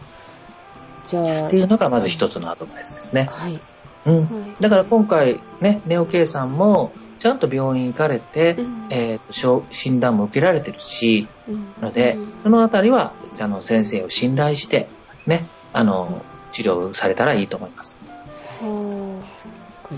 [1.04, 1.46] じゃあ。
[1.46, 3.28] っていうのがまず一つのアドバイスですね。
[3.30, 3.60] はい。
[4.06, 4.54] うん。
[4.60, 14.88] だから今回ね、ネオ K さんも、ちゃんと病院行かれて、うん、えー、と診断も受けられてるし、うん、ので、そのあたりは、あの、先生を信頼して、
[15.26, 17.98] ね、あの、治療されたらいいと思います。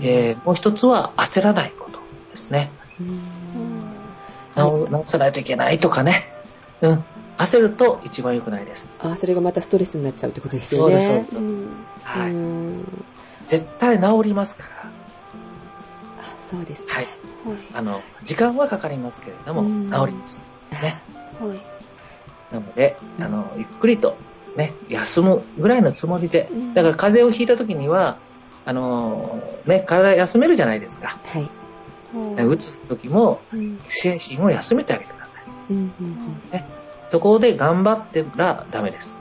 [0.01, 1.99] えー、もう一つは焦らないこと
[2.31, 2.71] ですね。
[4.55, 6.31] 治さないといけないとかね。
[6.81, 7.03] うん。
[7.37, 8.89] 焦ると一番良くないです。
[8.99, 10.99] あ、それがまたストレスになっちゃうってことですよね。
[10.99, 11.37] そうです、そうです。
[11.37, 11.69] うん、
[12.03, 12.31] はい。
[13.49, 14.91] 絶対治りますから。
[16.19, 16.93] あ、そうです、ね。
[16.93, 17.07] はい。
[17.73, 20.45] あの、時間はかかりますけれども、治ります。
[20.71, 21.01] ね。
[21.41, 21.59] はい。
[22.51, 24.17] なので、あの、ゆっくりと、
[24.55, 28.19] ね、休むぐらいのつもりで、だから風邪をひいた時には、
[28.65, 31.19] あの、ね、体休めるじゃないですか。
[31.25, 31.49] はい。
[32.43, 33.41] 打つ時も、
[33.87, 35.43] 精神を休めてあげてください。
[35.71, 35.93] うん
[36.51, 36.67] ね、
[37.09, 39.15] そこで頑張ってらダメです。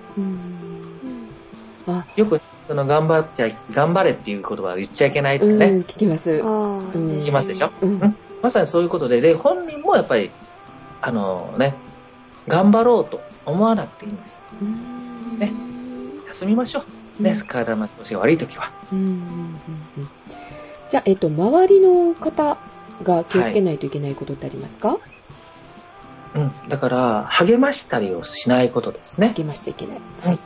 [2.17, 5.67] よく、その頑張っちゃい、頑張れっていう言葉を言っちゃいけないとかね。
[5.87, 6.31] 聞きます。
[6.31, 10.31] 聞きますでしょ、うん、まさにそういうことで、で、本人もやっぱり、
[11.01, 11.75] あのね、
[12.47, 14.37] 頑張ろうと思わなくていいんです。
[15.39, 15.53] ね。
[16.29, 16.85] 休みましょ
[17.21, 17.23] う。
[17.23, 18.71] ね、体の調子が悪い時は。
[20.89, 22.59] じゃあ、えっと、周りの方
[23.03, 24.99] が気をつけないといけないことってありますか、はい、
[26.37, 26.53] うん。
[26.69, 29.35] だから、励ましたりをしないことですね。
[29.37, 30.01] 励ましちゃいけない。
[30.23, 30.39] はい。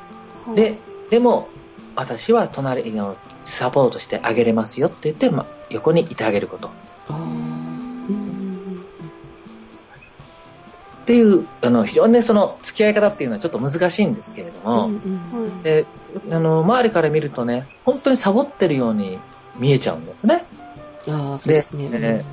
[0.55, 0.79] で、
[1.11, 1.49] でも、
[1.97, 6.71] 私は隣のサポートしてあげれますよって言って、ま、横にいてあげること。
[11.03, 15.87] っていう、あの、非常にね、その付き合い方っていうのはちょっと難しいんですけれども、うんうん、で、
[16.31, 19.19] あの、周りから見るとね、本当にサボってるように
[19.57, 20.45] 見えちゃうんですね。
[21.09, 21.89] ああ、そうですね。
[21.89, 22.25] で、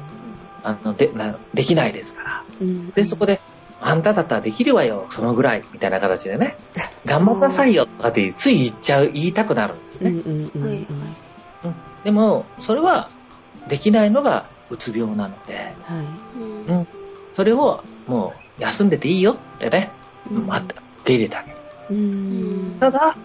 [0.63, 1.09] あので
[1.53, 2.43] できないですから。
[2.61, 3.39] うん、で、そこで、
[3.81, 6.57] あんただったらできるわよ、そのぐらい、みたいな形でね、
[7.05, 10.85] 頑張んなさいよ、とかってつい言っちゃう、言いたくなるんですね。
[12.03, 13.09] でも、それは、
[13.67, 16.71] できないのがうつ病なので、はい。
[16.71, 16.87] うん、
[17.33, 19.91] それをもう休んでていいよってね、
[20.29, 20.73] うん、受
[21.03, 21.57] け入れてあげる。
[22.79, 23.15] ただ、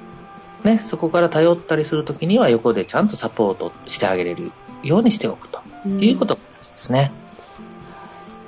[0.65, 4.51] ね、そこから頼ったりするときには横でちゃんとサポートしてあげれる
[4.83, 6.41] ようにしておくということで
[6.77, 7.13] すね。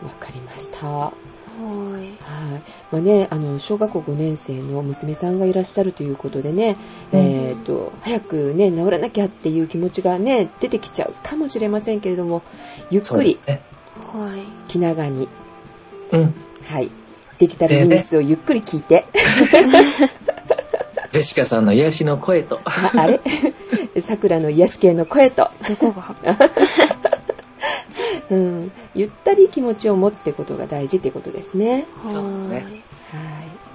[0.03, 1.13] わ、かりました。
[1.57, 2.03] はい。
[2.21, 2.63] はい。
[2.93, 6.77] まあね、あの、小学校5年生の娘さんがいらっしゃるということでね、
[7.13, 12.43] うん、えっ、ー、と、早くね、治らなきゃっていう気持ちがね、出てきちゃうかもしれませんけれども、
[12.91, 13.63] ゆっくり、ね、
[14.13, 14.41] はい。
[14.69, 15.29] 気長に、
[16.13, 16.35] うん。
[16.65, 16.91] はい。
[17.39, 19.07] デジタルニュースをゆっくり聞いて。
[21.13, 22.61] ジェシカさんの癒しの声と。
[22.65, 23.21] ああれ？
[24.01, 25.51] 桜の癒し系の声と。
[25.81, 26.37] どこが？
[28.31, 31.87] うん、ゆったり気持ちを持つってことが大事ってことですね。
[32.03, 32.55] そうですね。
[32.57, 33.67] はい。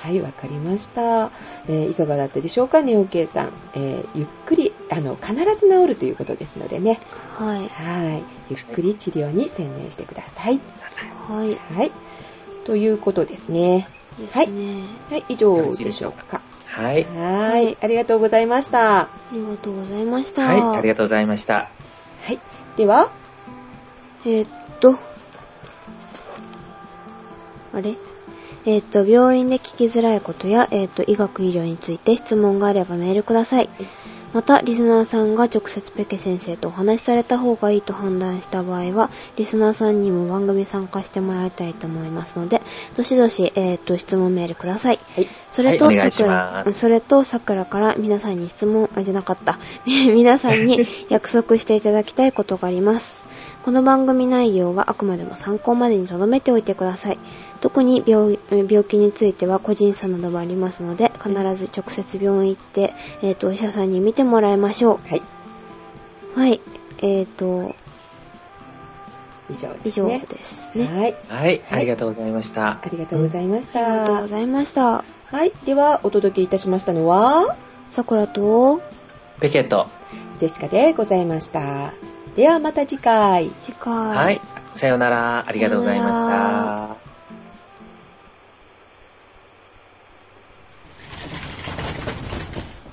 [0.00, 1.30] はい、わかりました。
[1.68, 3.52] えー、いかがだったでしょうかね、OK さん。
[3.74, 7.00] えー、ゆっくり、あの、必ず治るということですのでね。
[7.36, 7.68] はい。
[7.68, 8.22] はい。
[8.48, 10.60] ゆっくり治療に専念してください。
[11.28, 11.58] はい。
[11.76, 11.92] はい。
[12.64, 13.88] ということですね。
[14.32, 14.48] はい。
[15.10, 16.40] はい、以上でしょうか。
[16.66, 17.04] はい。
[17.04, 17.76] はい。
[17.80, 19.00] ありがとうございました。
[19.00, 20.44] ありがとうございました。
[20.44, 21.54] はい、ありがとうございました。
[21.54, 21.70] は
[22.32, 22.38] い。
[22.76, 23.10] では、
[24.26, 24.48] えー、っ
[24.80, 24.98] と、
[27.72, 27.96] あれ？
[28.66, 33.70] えー、っと、病院で聞きづらいことや、えー、っと、医学医療について質問があればメールください。
[34.32, 42.60] また、リスナーさんが直接ペケ先生とお話しされた方がいいと判断した場合は、リスナーさんにも番組参加してもらいたいと思いますので、
[42.96, 44.98] どしどし、えっ、ー、と、質問メールください。
[45.16, 45.28] はい。
[45.50, 49.58] それと、さくら、それと、さくらから皆さんに質問、あ、じゃなかった。
[49.86, 53.24] 皆さんに約束していただきたいことがあります。
[53.62, 57.18] この番組内容はあくまでも参考までに留めておいてください。
[57.60, 65.08] 特に病病気については個人差などもありますので、必ず直接病院行って、えっ、ー、と、お医者さんに見てもらいましょう。
[65.08, 65.22] はい。
[66.34, 66.60] はい。
[67.02, 67.74] えっ、ー、と、
[69.50, 70.16] 以上ですね。
[70.16, 70.86] 以上ですね。
[70.86, 71.14] はい。
[71.28, 71.60] はい。
[71.70, 72.66] ありがとうございました。
[72.66, 73.80] ありがとうございました。
[73.80, 75.04] ありがとうございました。
[75.26, 75.52] はい。
[75.66, 77.56] では、お届けいたしましたのは、
[77.90, 78.80] さくらと、
[79.40, 79.88] ペケと、
[80.38, 81.92] ジェシカでございました。
[82.34, 83.50] ではまた次回。
[83.60, 83.92] 次回。
[83.92, 84.40] はい。
[84.72, 85.44] さようなら。
[85.46, 86.96] ありがとうございました。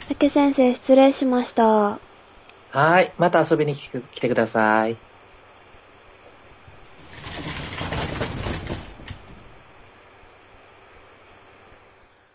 [0.09, 1.99] ペケ先生、失礼しました。
[2.71, 3.13] はい。
[3.17, 4.97] また遊びに来てください。